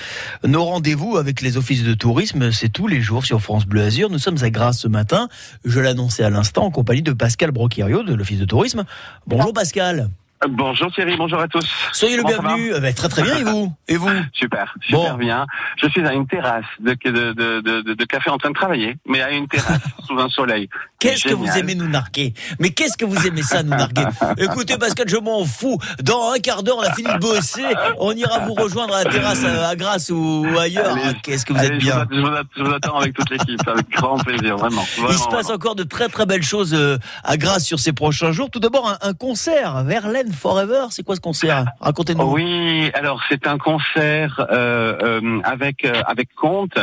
nos 0.44 0.64
rendez-vous 0.64 1.16
avec 1.16 1.40
les 1.40 1.56
offices 1.56 1.84
de 1.84 1.94
tourisme, 1.94 2.52
c'est 2.52 2.68
tous 2.68 2.86
les 2.86 3.00
jours 3.00 3.24
sur 3.24 3.40
France 3.40 3.66
Bleu 3.66 3.82
Azur. 3.82 4.10
Nous 4.10 4.18
sommes 4.18 4.42
à 4.42 4.50
Grasse 4.50 4.78
ce 4.78 4.88
matin, 4.88 5.28
je 5.64 5.80
l'annonçais 5.80 6.24
à 6.24 6.30
l'instant 6.30 6.64
en 6.64 6.70
compagnie 6.70 7.02
de 7.02 7.12
Pascal 7.12 7.50
Broquirio 7.50 8.02
de 8.02 8.14
l'office 8.14 8.38
de 8.38 8.44
tourisme. 8.44 8.84
Bonjour 9.26 9.52
Pascal. 9.52 10.08
Bonjour 10.48 10.90
Thierry, 10.92 11.16
bonjour 11.16 11.38
à 11.40 11.46
tous. 11.48 11.64
Soyez 11.92 12.16
le 12.16 12.22
Comment 12.22 12.54
bienvenu. 12.54 12.72
Eh 12.76 12.80
ben, 12.80 12.92
très 12.94 13.08
très 13.08 13.22
bien 13.22 13.36
et 13.38 13.44
vous? 13.44 13.72
Et 13.86 13.96
vous? 13.96 14.10
Super, 14.32 14.74
super 14.82 15.16
bien. 15.16 15.46
Je 15.80 15.88
suis 15.88 16.04
à 16.06 16.12
une 16.12 16.26
terrasse 16.26 16.64
de, 16.80 16.94
de, 17.04 17.32
de, 17.32 17.60
de, 17.60 17.94
de 17.94 18.04
café 18.04 18.30
en 18.30 18.38
train 18.38 18.50
de 18.50 18.54
travailler, 18.54 18.96
mais 19.06 19.20
à 19.22 19.30
une 19.30 19.46
terrasse 19.46 19.78
sous 20.06 20.18
un 20.18 20.28
soleil. 20.28 20.68
Qu'est-ce 20.98 21.28
que 21.28 21.34
vous 21.34 21.46
aimez 21.56 21.74
nous 21.74 21.88
narguer? 21.88 22.34
Mais 22.58 22.70
qu'est-ce 22.70 22.96
que 22.96 23.04
vous 23.04 23.26
aimez 23.26 23.42
ça 23.42 23.62
nous 23.62 23.70
narguer? 23.70 24.04
Écoutez 24.38 24.76
Pascal, 24.78 25.08
je 25.08 25.16
m'en 25.16 25.44
fous. 25.44 25.78
Dans 26.02 26.32
un 26.32 26.38
quart 26.38 26.62
d'heure, 26.62 26.78
on 26.78 26.82
a 26.82 26.92
fini 26.92 27.12
de 27.12 27.18
bosser. 27.18 27.64
On 27.98 28.12
ira 28.12 28.40
vous 28.40 28.54
rejoindre 28.54 28.94
à 28.94 29.04
la 29.04 29.10
terrasse 29.10 29.44
à 29.44 29.74
Grasse 29.76 30.10
ou 30.10 30.46
ailleurs. 30.58 30.96
Ah, 31.04 31.12
Qu'est-ce 31.22 31.44
que 31.46 31.52
vous 31.52 31.58
allez, 31.58 31.68
êtes 31.76 31.80
je 31.80 31.86
bien 31.86 32.06
vous, 32.10 32.28
je 32.56 32.62
vous 32.62 32.72
attends 32.72 32.98
avec 32.98 33.14
toute 33.14 33.30
l'équipe, 33.30 33.60
avec 33.68 33.88
grand 33.90 34.16
plaisir, 34.18 34.56
vraiment. 34.56 34.84
Il 35.08 35.14
se 35.14 35.24
passe 35.24 35.30
vraiment. 35.30 35.54
encore 35.54 35.74
de 35.76 35.84
très 35.84 36.08
très 36.08 36.26
belles 36.26 36.42
choses 36.42 36.74
euh, 36.74 36.98
à 37.24 37.36
Grasse 37.36 37.64
sur 37.64 37.78
ces 37.80 37.92
prochains 37.92 38.32
jours. 38.32 38.50
Tout 38.50 38.60
d'abord 38.60 38.88
un, 38.88 38.98
un 39.08 39.14
concert, 39.14 39.82
Verlaine 39.84 40.31
Forever. 40.32 40.86
C'est 40.90 41.04
quoi 41.04 41.16
ce 41.16 41.20
concert? 41.20 41.66
Racontez-nous. 41.80 42.32
Oui, 42.32 42.90
alors 42.94 43.22
c'est 43.28 43.46
un 43.46 43.58
concert 43.58 44.46
euh, 44.50 44.96
euh, 45.02 45.40
avec 45.44 45.84
euh, 45.84 46.02
avec 46.06 46.34
Comte 46.34 46.78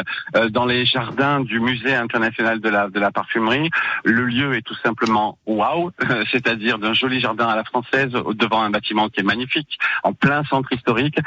dans 0.50 0.66
les 0.66 0.86
jardins 0.86 1.42
du 1.42 1.60
Musée 1.60 1.96
international 1.96 2.60
de 2.60 2.70
la 2.70 2.90
de 2.90 3.00
la 3.00 3.12
parfumerie. 3.12 3.70
Le 4.04 4.26
lieu 4.26 4.56
est 4.56 4.62
tout 4.62 4.76
simplement 4.84 5.38
waouh, 5.46 5.92
c'est-à-dire 6.32 6.80
d'un 6.80 6.94
joli 6.94 7.20
jardin 7.20 7.48
à 7.48 7.56
la 7.56 7.64
française 7.64 8.12
devant 8.12 8.62
un 8.62 8.70
bâtiment 8.70 9.10
qui 9.10 9.22
est 9.22 9.24
magnifique, 9.24 9.78
en 10.04 10.14
plein 10.14 10.44
centre 10.46 10.72
historique. 10.72 11.20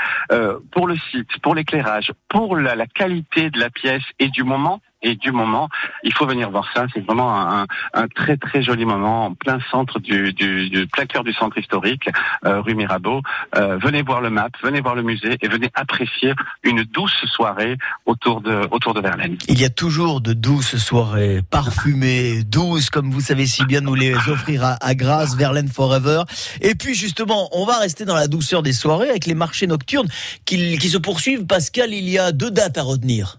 Pour 0.71 0.87
le 0.87 0.97
site, 1.11 1.29
pour 1.43 1.55
l'éclairage, 1.55 2.13
pour 2.29 2.57
la 2.57 2.87
qualité 2.87 3.51
de 3.51 3.59
la 3.59 3.71
pièce 3.71 4.05
et 4.19 4.29
du 4.29 4.45
moment. 4.45 4.81
Et 5.03 5.17
du 5.17 5.33
moment, 5.33 5.69
il 6.05 6.13
faut 6.15 6.27
venir 6.27 6.51
voir 6.51 6.67
ça. 6.75 6.87
C'est 6.95 7.05
vraiment 7.05 7.35
un, 7.41 7.67
un- 7.95 8.09
très 8.09 8.37
très 8.37 8.63
joli 8.63 8.85
moment 8.85 9.27
en 9.27 9.35
plein 9.35 9.59
centre 9.71 9.99
du, 9.99 10.33
du, 10.33 10.71
du 10.71 10.87
plein 10.87 11.07
cœur 11.07 11.25
du 11.25 11.33
centre 11.33 11.59
historique, 11.59 12.09
euh, 12.47 12.61
rue 12.61 12.75
Mirabeau. 12.75 13.21
Euh, 13.57 13.79
venez 13.79 14.03
voir 14.03 14.21
le 14.21 14.31
map, 14.31 14.49
venez 14.63 14.81
voir 14.81 14.95
le 14.95 15.03
musée 15.03 15.37
et 15.41 15.49
venez 15.49 15.71
apprécier 15.75 16.35
une 16.63 16.85
douce 16.85 17.25
soirée 17.27 17.77
autour 18.07 18.41
de 18.41 18.69
autour 18.71 18.95
de 18.95 19.01
Verlaine. 19.01 19.37
Il 19.49 19.61
y 19.61 19.65
a 19.65 19.71
toujours 19.71 20.21
de 20.21 20.33
douces 20.33 20.77
soirées, 20.77 21.41
parfumées, 21.51 22.45
douces, 22.45 22.91
comme 22.91 23.11
vous 23.11 23.21
savez 23.21 23.47
si 23.47 23.65
bien 23.65 23.81
nous 23.81 23.95
les 23.95 24.15
offrir 24.15 24.63
à, 24.65 24.73
à 24.81 24.95
Grasse, 24.95 25.35
Verlaine 25.37 25.69
Forever. 25.69 26.23
Et 26.61 26.75
puis 26.75 26.95
justement, 26.95 27.49
on 27.53 27.65
va 27.67 27.79
rester 27.79 28.05
dans 28.05 28.15
la 28.15 28.29
douceur 28.29 28.63
des 28.63 28.73
soirées 28.73 29.11
avec 29.11 29.27
les 29.27 29.35
marchés 29.35 29.67
nocturnes 29.67 30.09
qui, 30.45 30.79
qui 30.79 30.89
se 30.89 30.99
poursuivent. 30.99 31.47
Pascal, 31.47 31.93
il 31.93 32.09
y 32.09 32.19
a 32.19 32.31
deux 32.33 32.51
dates 32.51 32.79
à 32.79 32.83
retenir. 32.83 33.39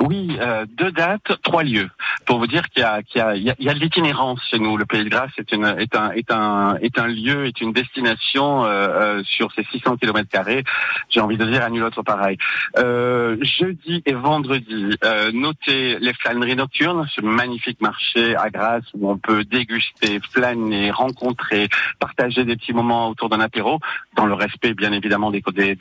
Oui, 0.00 0.36
euh, 0.40 0.66
deux 0.76 0.90
dates, 0.92 1.40
trois 1.42 1.62
lieux. 1.62 1.90
Pour 2.26 2.38
vous 2.38 2.46
dire 2.46 2.68
qu'il 2.70 2.82
y 2.82 2.84
a, 2.84 3.02
qu'il 3.02 3.18
y 3.18 3.22
a, 3.22 3.34
il 3.36 3.42
y 3.42 3.68
a, 3.68 3.74
de 3.74 3.78
l'itinérance 3.78 4.40
chez 4.50 4.58
nous. 4.58 4.76
Le 4.76 4.86
Pays 4.86 5.04
de 5.04 5.08
Grâce 5.08 5.30
est, 5.38 5.52
une, 5.52 5.64
est, 5.64 5.94
un, 5.96 6.10
est, 6.12 6.30
un, 6.30 6.76
est 6.80 6.98
un 6.98 7.06
lieu, 7.06 7.46
est 7.46 7.60
une 7.60 7.72
destination 7.72 8.64
euh, 8.64 8.68
euh, 9.18 9.22
sur 9.24 9.52
ces 9.52 9.64
600 9.64 9.96
kilomètres 9.96 10.30
carrés. 10.30 10.64
J'ai 11.10 11.20
envie 11.20 11.36
de 11.36 11.44
dire 11.44 11.62
à 11.62 11.70
nul 11.70 11.82
autre 11.82 12.02
pareil. 12.02 12.38
Jeudi 12.76 14.02
et 14.06 14.12
vendredi, 14.14 14.96
notez 15.32 15.98
les 16.00 16.14
flâneries 16.14 16.56
nocturnes, 16.56 17.06
ce 17.14 17.20
magnifique 17.20 17.80
marché 17.80 18.36
à 18.36 18.50
Grasse 18.50 18.84
où 18.94 19.10
on 19.10 19.18
peut 19.18 19.44
déguster, 19.44 20.20
flâner, 20.32 20.90
rencontrer, 20.90 21.68
partager 21.98 22.44
des 22.44 22.56
petits 22.56 22.72
moments 22.72 23.08
autour 23.10 23.28
d'un 23.28 23.40
apéro, 23.40 23.80
dans 24.16 24.26
le 24.26 24.34
respect 24.34 24.74
bien 24.74 24.92
évidemment 24.92 25.30
des, 25.30 25.42
des- 25.54 25.74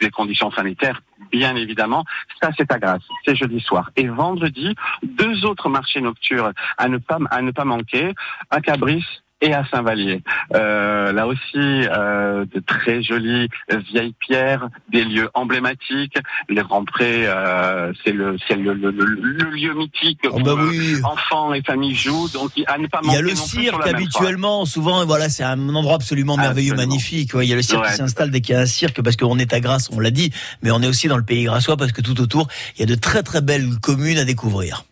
des 0.00 0.10
conditions 0.10 0.50
sanitaires, 0.50 1.02
bien 1.32 1.54
évidemment. 1.56 2.04
Ça, 2.42 2.50
c'est 2.56 2.70
à 2.72 2.78
Grasse, 2.78 3.02
c'est 3.26 3.36
jeudi 3.36 3.60
soir. 3.60 3.90
Et 3.96 4.08
vendredi, 4.08 4.74
deux 5.02 5.44
autres 5.44 5.68
marchés 5.68 6.00
nocturnes 6.00 6.52
à 6.78 6.88
ne 6.88 6.98
pas, 6.98 7.18
à 7.30 7.42
ne 7.42 7.50
pas 7.50 7.64
manquer, 7.64 8.14
à 8.50 8.60
Cabris 8.60 9.04
et 9.40 9.52
à 9.52 9.64
Saint-Vallier. 9.70 10.22
Euh, 10.54 11.12
là 11.12 11.26
aussi, 11.26 11.40
euh, 11.56 12.44
de 12.54 12.60
très 12.60 13.02
jolies 13.02 13.48
vieilles 13.92 14.14
pierres, 14.18 14.68
des 14.90 15.04
lieux 15.04 15.28
emblématiques. 15.34 16.16
Les 16.48 16.60
Remprés, 16.62 17.26
euh, 17.26 17.92
c'est 18.04 18.12
le, 18.12 18.36
c'est 18.48 18.56
le, 18.56 18.72
le, 18.74 18.90
le- 18.90 19.04
le 19.04 19.50
lieu 19.50 19.74
mythique 19.74 20.20
où 20.32 20.40
bah 20.40 20.52
euh, 20.52 20.68
oui. 20.68 20.96
enfants 21.04 21.52
et 21.52 21.62
familles 21.62 21.94
jouent. 21.94 22.28
Donc, 22.30 22.50
à 22.66 22.78
ne 22.78 22.86
pas 22.86 23.00
Il 23.04 23.12
y 23.12 23.16
a 23.16 23.20
le 23.20 23.34
cirque 23.34 23.86
habituellement, 23.86 24.64
souvent, 24.64 25.04
voilà, 25.04 25.28
c'est 25.28 25.44
un 25.44 25.68
endroit 25.74 25.96
absolument 25.96 26.36
merveilleux, 26.36 26.72
Absolument. 26.72 26.92
magnifique. 26.94 27.34
Ouais, 27.34 27.46
il 27.46 27.50
y 27.50 27.52
a 27.52 27.56
le 27.56 27.62
cirque 27.62 27.82
Ouais. 27.84 27.90
qui 27.90 27.96
s'installe 27.96 28.30
dès 28.30 28.40
qu'il 28.40 28.54
y 28.54 28.58
a 28.58 28.62
un 28.62 28.66
cirque, 28.66 29.02
parce 29.02 29.16
qu'on 29.16 29.38
est 29.38 29.52
à 29.52 29.60
Grasse, 29.60 29.90
on 29.92 30.00
l'a 30.00 30.10
dit, 30.10 30.32
mais 30.62 30.70
on 30.70 30.80
est 30.80 30.86
aussi 30.88 31.08
dans 31.08 31.16
le 31.18 31.24
pays 31.24 31.44
grassois, 31.44 31.76
parce 31.76 31.92
que 31.92 32.00
tout 32.00 32.20
autour, 32.20 32.48
il 32.76 32.80
y 32.80 32.82
a 32.82 32.86
de 32.86 32.94
très 32.98 33.22
très 33.22 33.42
belles 33.42 33.68
communes 33.82 34.18
à 34.18 34.24
découvrir. 34.24 34.84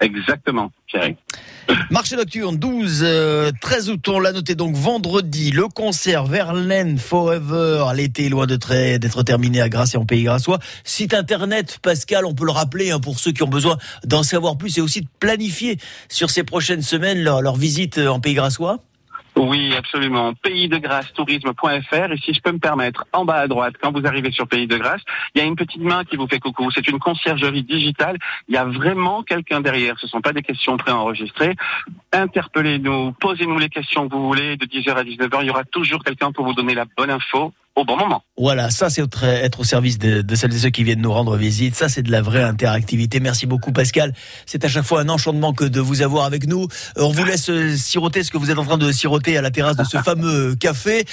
Exactement, 0.00 0.70
Thierry. 0.88 1.16
Marché 1.90 2.16
nocturne, 2.16 2.56
12, 2.56 3.00
euh, 3.02 3.52
13 3.60 3.90
août, 3.90 4.08
on 4.08 4.18
l'a 4.18 4.32
noté 4.32 4.54
donc 4.54 4.74
vendredi, 4.74 5.50
le 5.50 5.68
concert 5.68 6.24
Verlaine 6.24 6.98
Forever, 6.98 7.84
l'été 7.94 8.28
loin 8.30 8.46
de 8.46 8.56
très- 8.56 8.98
d'être 8.98 9.22
terminé 9.22 9.60
à 9.60 9.68
Grasse 9.68 9.94
et 9.94 9.98
en 9.98 10.06
Pays 10.06 10.24
Grassois. 10.24 10.58
Site 10.84 11.12
internet, 11.14 11.78
Pascal, 11.82 12.24
on 12.24 12.34
peut 12.34 12.46
le 12.46 12.50
rappeler 12.52 12.90
hein, 12.90 12.98
pour 13.00 13.18
ceux 13.20 13.32
qui 13.32 13.42
ont 13.42 13.48
besoin 13.48 13.76
d'en 14.04 14.22
savoir 14.22 14.56
plus 14.56 14.78
et 14.78 14.80
aussi 14.80 15.02
de 15.02 15.08
planifier 15.20 15.78
sur 16.08 16.30
ces 16.30 16.44
prochaines 16.44 16.82
semaines 16.82 17.22
leur, 17.22 17.42
leur 17.42 17.56
visite 17.56 17.98
euh, 17.98 18.08
en 18.08 18.20
Pays 18.20 18.34
Grassois. 18.34 18.78
Oui, 19.42 19.74
absolument. 19.74 20.34
Pays 20.34 20.68
de 20.68 20.76
Grâce 20.76 21.10
tourisme.fr. 21.14 22.12
Et 22.12 22.18
si 22.18 22.34
je 22.34 22.42
peux 22.42 22.52
me 22.52 22.58
permettre, 22.58 23.06
en 23.14 23.24
bas 23.24 23.36
à 23.36 23.48
droite, 23.48 23.74
quand 23.80 23.90
vous 23.90 24.06
arrivez 24.06 24.30
sur 24.32 24.46
Pays 24.46 24.66
de 24.66 24.76
Grâce, 24.76 25.00
il 25.34 25.40
y 25.40 25.40
a 25.42 25.46
une 25.46 25.56
petite 25.56 25.80
main 25.80 26.04
qui 26.04 26.16
vous 26.16 26.26
fait 26.26 26.38
coucou. 26.38 26.70
C'est 26.70 26.86
une 26.88 26.98
conciergerie 26.98 27.62
digitale. 27.62 28.18
Il 28.48 28.54
y 28.54 28.58
a 28.58 28.66
vraiment 28.66 29.22
quelqu'un 29.22 29.62
derrière. 29.62 29.98
Ce 29.98 30.04
ne 30.04 30.10
sont 30.10 30.20
pas 30.20 30.34
des 30.34 30.42
questions 30.42 30.76
préenregistrées. 30.76 31.56
Interpellez-nous, 32.12 33.12
posez-nous 33.12 33.58
les 33.58 33.70
questions 33.70 34.06
que 34.10 34.14
vous 34.14 34.26
voulez. 34.26 34.58
De 34.58 34.66
10h 34.66 34.90
à 34.90 35.04
19h, 35.04 35.38
il 35.40 35.46
y 35.46 35.50
aura 35.50 35.64
toujours 35.64 36.04
quelqu'un 36.04 36.32
pour 36.32 36.44
vous 36.44 36.52
donner 36.52 36.74
la 36.74 36.84
bonne 36.84 37.10
info 37.10 37.54
au 37.76 37.84
bon 37.84 37.96
moment. 37.96 38.22
Voilà, 38.36 38.70
ça 38.70 38.90
c'est 38.90 39.02
être, 39.02 39.60
au 39.60 39.64
service 39.64 39.98
de, 39.98 40.22
de 40.22 40.34
celles 40.34 40.54
et 40.54 40.58
ceux 40.58 40.70
qui 40.70 40.82
viennent 40.82 41.00
nous 41.02 41.12
rendre 41.12 41.36
visite. 41.36 41.74
Ça 41.74 41.88
c'est 41.88 42.02
de 42.02 42.10
la 42.10 42.22
vraie 42.22 42.42
interactivité. 42.42 43.20
Merci 43.20 43.46
beaucoup 43.46 43.72
Pascal. 43.72 44.12
C'est 44.46 44.64
à 44.64 44.68
chaque 44.68 44.84
fois 44.84 45.00
un 45.02 45.08
enchantement 45.08 45.52
que 45.52 45.64
de 45.64 45.80
vous 45.80 46.02
avoir 46.02 46.24
avec 46.24 46.46
nous. 46.46 46.64
Euh, 46.98 47.02
On 47.02 47.10
vous 47.10 47.24
laisse 47.24 47.50
euh, 47.50 47.76
siroter 47.76 48.22
ce 48.22 48.30
que 48.30 48.38
vous 48.38 48.50
êtes 48.50 48.58
en 48.58 48.64
train 48.64 48.78
de 48.78 48.90
siroter 48.92 49.36
à 49.36 49.42
la 49.42 49.50
terrasse 49.50 49.76
de 49.76 49.84
ce 49.84 49.98
fameux 50.02 50.54
café. 50.56 51.04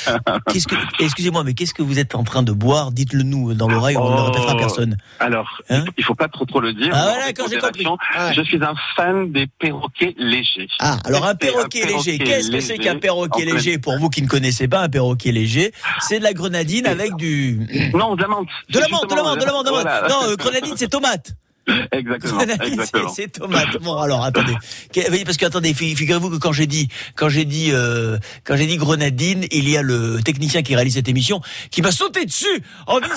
Qu'est-ce 0.52 0.68
que, 0.68 0.76
excusez-moi, 1.00 1.44
mais 1.44 1.54
qu'est-ce 1.54 1.74
que 1.74 1.82
vous 1.82 2.00
êtes 2.00 2.16
en 2.16 2.24
train 2.24 2.44
de 2.44 2.52
boire? 2.52 2.92
Dites-le 2.92 3.24
nous 3.24 3.54
dans 3.54 3.68
l'oreille, 3.68 3.98
on 3.98 4.10
ne 4.10 4.16
le 4.16 4.22
répétera 4.22 4.54
à 4.54 4.56
personne. 4.56 4.98
Alors, 5.20 5.62
il 5.98 6.04
faut 6.04 6.16
pas 6.16 6.28
trop 6.28 6.46
trop 6.46 6.62
le 6.62 6.74
dire. 6.74 6.94
Hein 6.94 7.04
Ah 7.18 7.24
avec 7.24 7.38
d'accord, 7.38 7.52
j'ai 7.52 7.60
compris. 7.60 7.86
Ouais. 7.86 8.34
Je 8.34 8.42
suis 8.42 8.64
un 8.64 8.74
fan 8.96 9.32
des 9.32 9.48
perroquets 9.48 10.16
légers. 10.18 10.68
Ah, 10.80 10.98
alors 11.06 11.26
un 11.26 11.36
perroquet 11.36 11.86
léger. 11.86 12.18
Qu'est-ce 12.18 12.52
que 12.52 12.60
c'est 12.60 12.78
qu'un 12.78 12.98
perroquet 12.98 13.46
léger? 13.46 13.78
Pour 13.78 13.98
vous 14.00 14.10
qui 14.10 14.22
ne 14.22 14.28
connaissez 14.28 14.68
pas 14.68 14.82
un 14.82 14.90
perroquet 14.90 15.32
léger, 15.32 15.72
c'est 16.00 16.20
de 16.20 16.24
la 16.24 16.34
grenadine 16.50 16.88
avec 16.88 17.16
du 17.16 17.60
Non, 17.94 18.16
de 18.16 18.22
la 18.22 18.28
menthe. 18.28 18.48
de 18.70 18.80
la 18.80 18.88
menthe, 18.88 19.10
de 19.10 19.16
la 19.16 19.24
menthe, 19.24 19.40
de 19.40 19.46
la 19.46 19.52
mentte. 19.52 19.68
Voilà. 19.70 20.08
Non, 20.10 20.24
euh, 20.30 20.36
grenadine 20.36 20.74
c'est 20.78 20.88
tomate. 20.88 21.34
Exactement, 21.92 22.40
c'est- 22.86 23.10
c'est 23.16 23.28
tomate? 23.40 23.78
Bon, 23.82 23.98
alors 23.98 24.24
attendez, 24.24 24.54
parce 25.26 25.38
que 25.38 25.46
attendez, 25.46 25.74
fi- 25.74 25.96
figurez-vous 25.96 26.30
que 26.30 26.38
quand 26.38 26.52
j'ai 26.54 26.68
dit, 26.68 26.88
quand 27.16 27.30
j'ai 27.30 27.46
dit, 27.46 27.70
euh, 27.72 28.18
quand 28.44 28.56
j'ai 28.56 28.66
dit 28.68 28.78
grenadine, 28.78 29.46
il 29.52 29.70
y 29.70 29.78
a 29.78 29.82
le 29.82 30.20
technicien 30.24 30.62
qui 30.62 30.76
réalise 30.76 30.94
cette 30.96 31.10
émission 31.10 31.42
qui 31.72 31.82
m'a 31.82 31.92
sauté 31.92 32.26
dessus 32.26 32.62
en 32.88 33.00
disant 33.00 33.14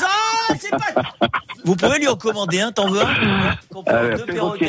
ah 0.50 0.54
c'est 0.58 0.70
pas. 0.70 1.02
Vous 1.64 1.76
pouvez 1.76 1.98
lui 1.98 2.08
en 2.08 2.16
commander 2.16 2.60
un, 2.60 2.72
t'en 2.72 2.88
veux 2.90 3.00
un? 3.02 3.56
Euh, 3.88 4.16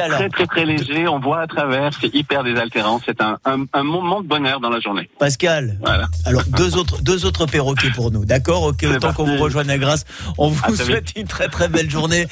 alors. 0.01 0.17
très 0.19 0.29
très 0.29 0.45
très 0.45 0.65
léger, 0.65 1.07
on 1.07 1.19
voit 1.19 1.41
à 1.41 1.47
travers, 1.47 1.91
c'est 1.99 2.13
hyper 2.13 2.43
désaltérant, 2.43 2.99
c'est 3.05 3.21
un, 3.21 3.37
un, 3.45 3.65
un 3.73 3.83
moment 3.83 4.21
de 4.21 4.27
bonheur 4.27 4.59
dans 4.59 4.69
la 4.69 4.79
journée. 4.79 5.09
Pascal. 5.19 5.77
Voilà. 5.81 6.07
Alors 6.25 6.43
deux 6.45 6.75
autres 6.77 7.01
deux 7.01 7.25
autres 7.25 7.45
perroquets 7.45 7.89
pour 7.91 8.11
nous, 8.11 8.25
d'accord? 8.25 8.63
Ok, 8.63 8.85
autant 8.93 9.13
qu'on 9.13 9.25
vous 9.25 9.37
rejoigne 9.41 9.69
à 9.71 9.77
Grasse, 9.77 10.05
on 10.37 10.49
vous 10.49 10.61
À 10.63 10.75
souhaite 10.75 11.13
une 11.15 11.27
très 11.27 11.47
très 11.47 11.67
belle 11.67 11.89
journée 11.89 12.27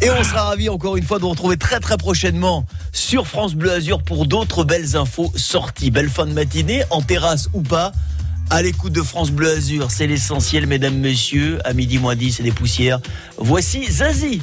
et 0.00 0.10
on 0.10 0.22
sera 0.24 0.44
ravis 0.44 0.68
encore 0.68 0.93
une 0.96 1.04
fois 1.04 1.18
de 1.18 1.22
vous 1.22 1.30
retrouver 1.30 1.56
très 1.56 1.80
très 1.80 1.96
prochainement 1.96 2.66
sur 2.92 3.26
France 3.26 3.54
Bleu 3.54 3.72
Azur 3.72 4.02
pour 4.02 4.26
d'autres 4.26 4.64
belles 4.64 4.96
infos 4.96 5.32
sorties. 5.36 5.90
Belle 5.90 6.08
fin 6.08 6.26
de 6.26 6.32
matinée, 6.32 6.82
en 6.90 7.02
terrasse 7.02 7.48
ou 7.52 7.62
pas. 7.62 7.92
À 8.50 8.62
l'écoute 8.62 8.92
de 8.92 9.02
France 9.02 9.30
Bleu 9.30 9.50
Azur, 9.50 9.90
c'est 9.90 10.06
l'essentiel, 10.06 10.66
mesdames, 10.66 10.98
messieurs. 10.98 11.58
À 11.64 11.72
midi 11.72 11.98
moins 11.98 12.14
10, 12.14 12.32
c'est 12.32 12.42
des 12.42 12.52
poussières. 12.52 13.00
Voici 13.38 13.90
Zazie. 13.90 14.40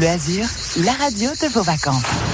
Bleu 0.00 0.08
Azur, 0.08 0.46
la 0.84 0.92
radio 0.92 1.30
de 1.40 1.48
vos 1.48 1.62
vacances. 1.62 2.29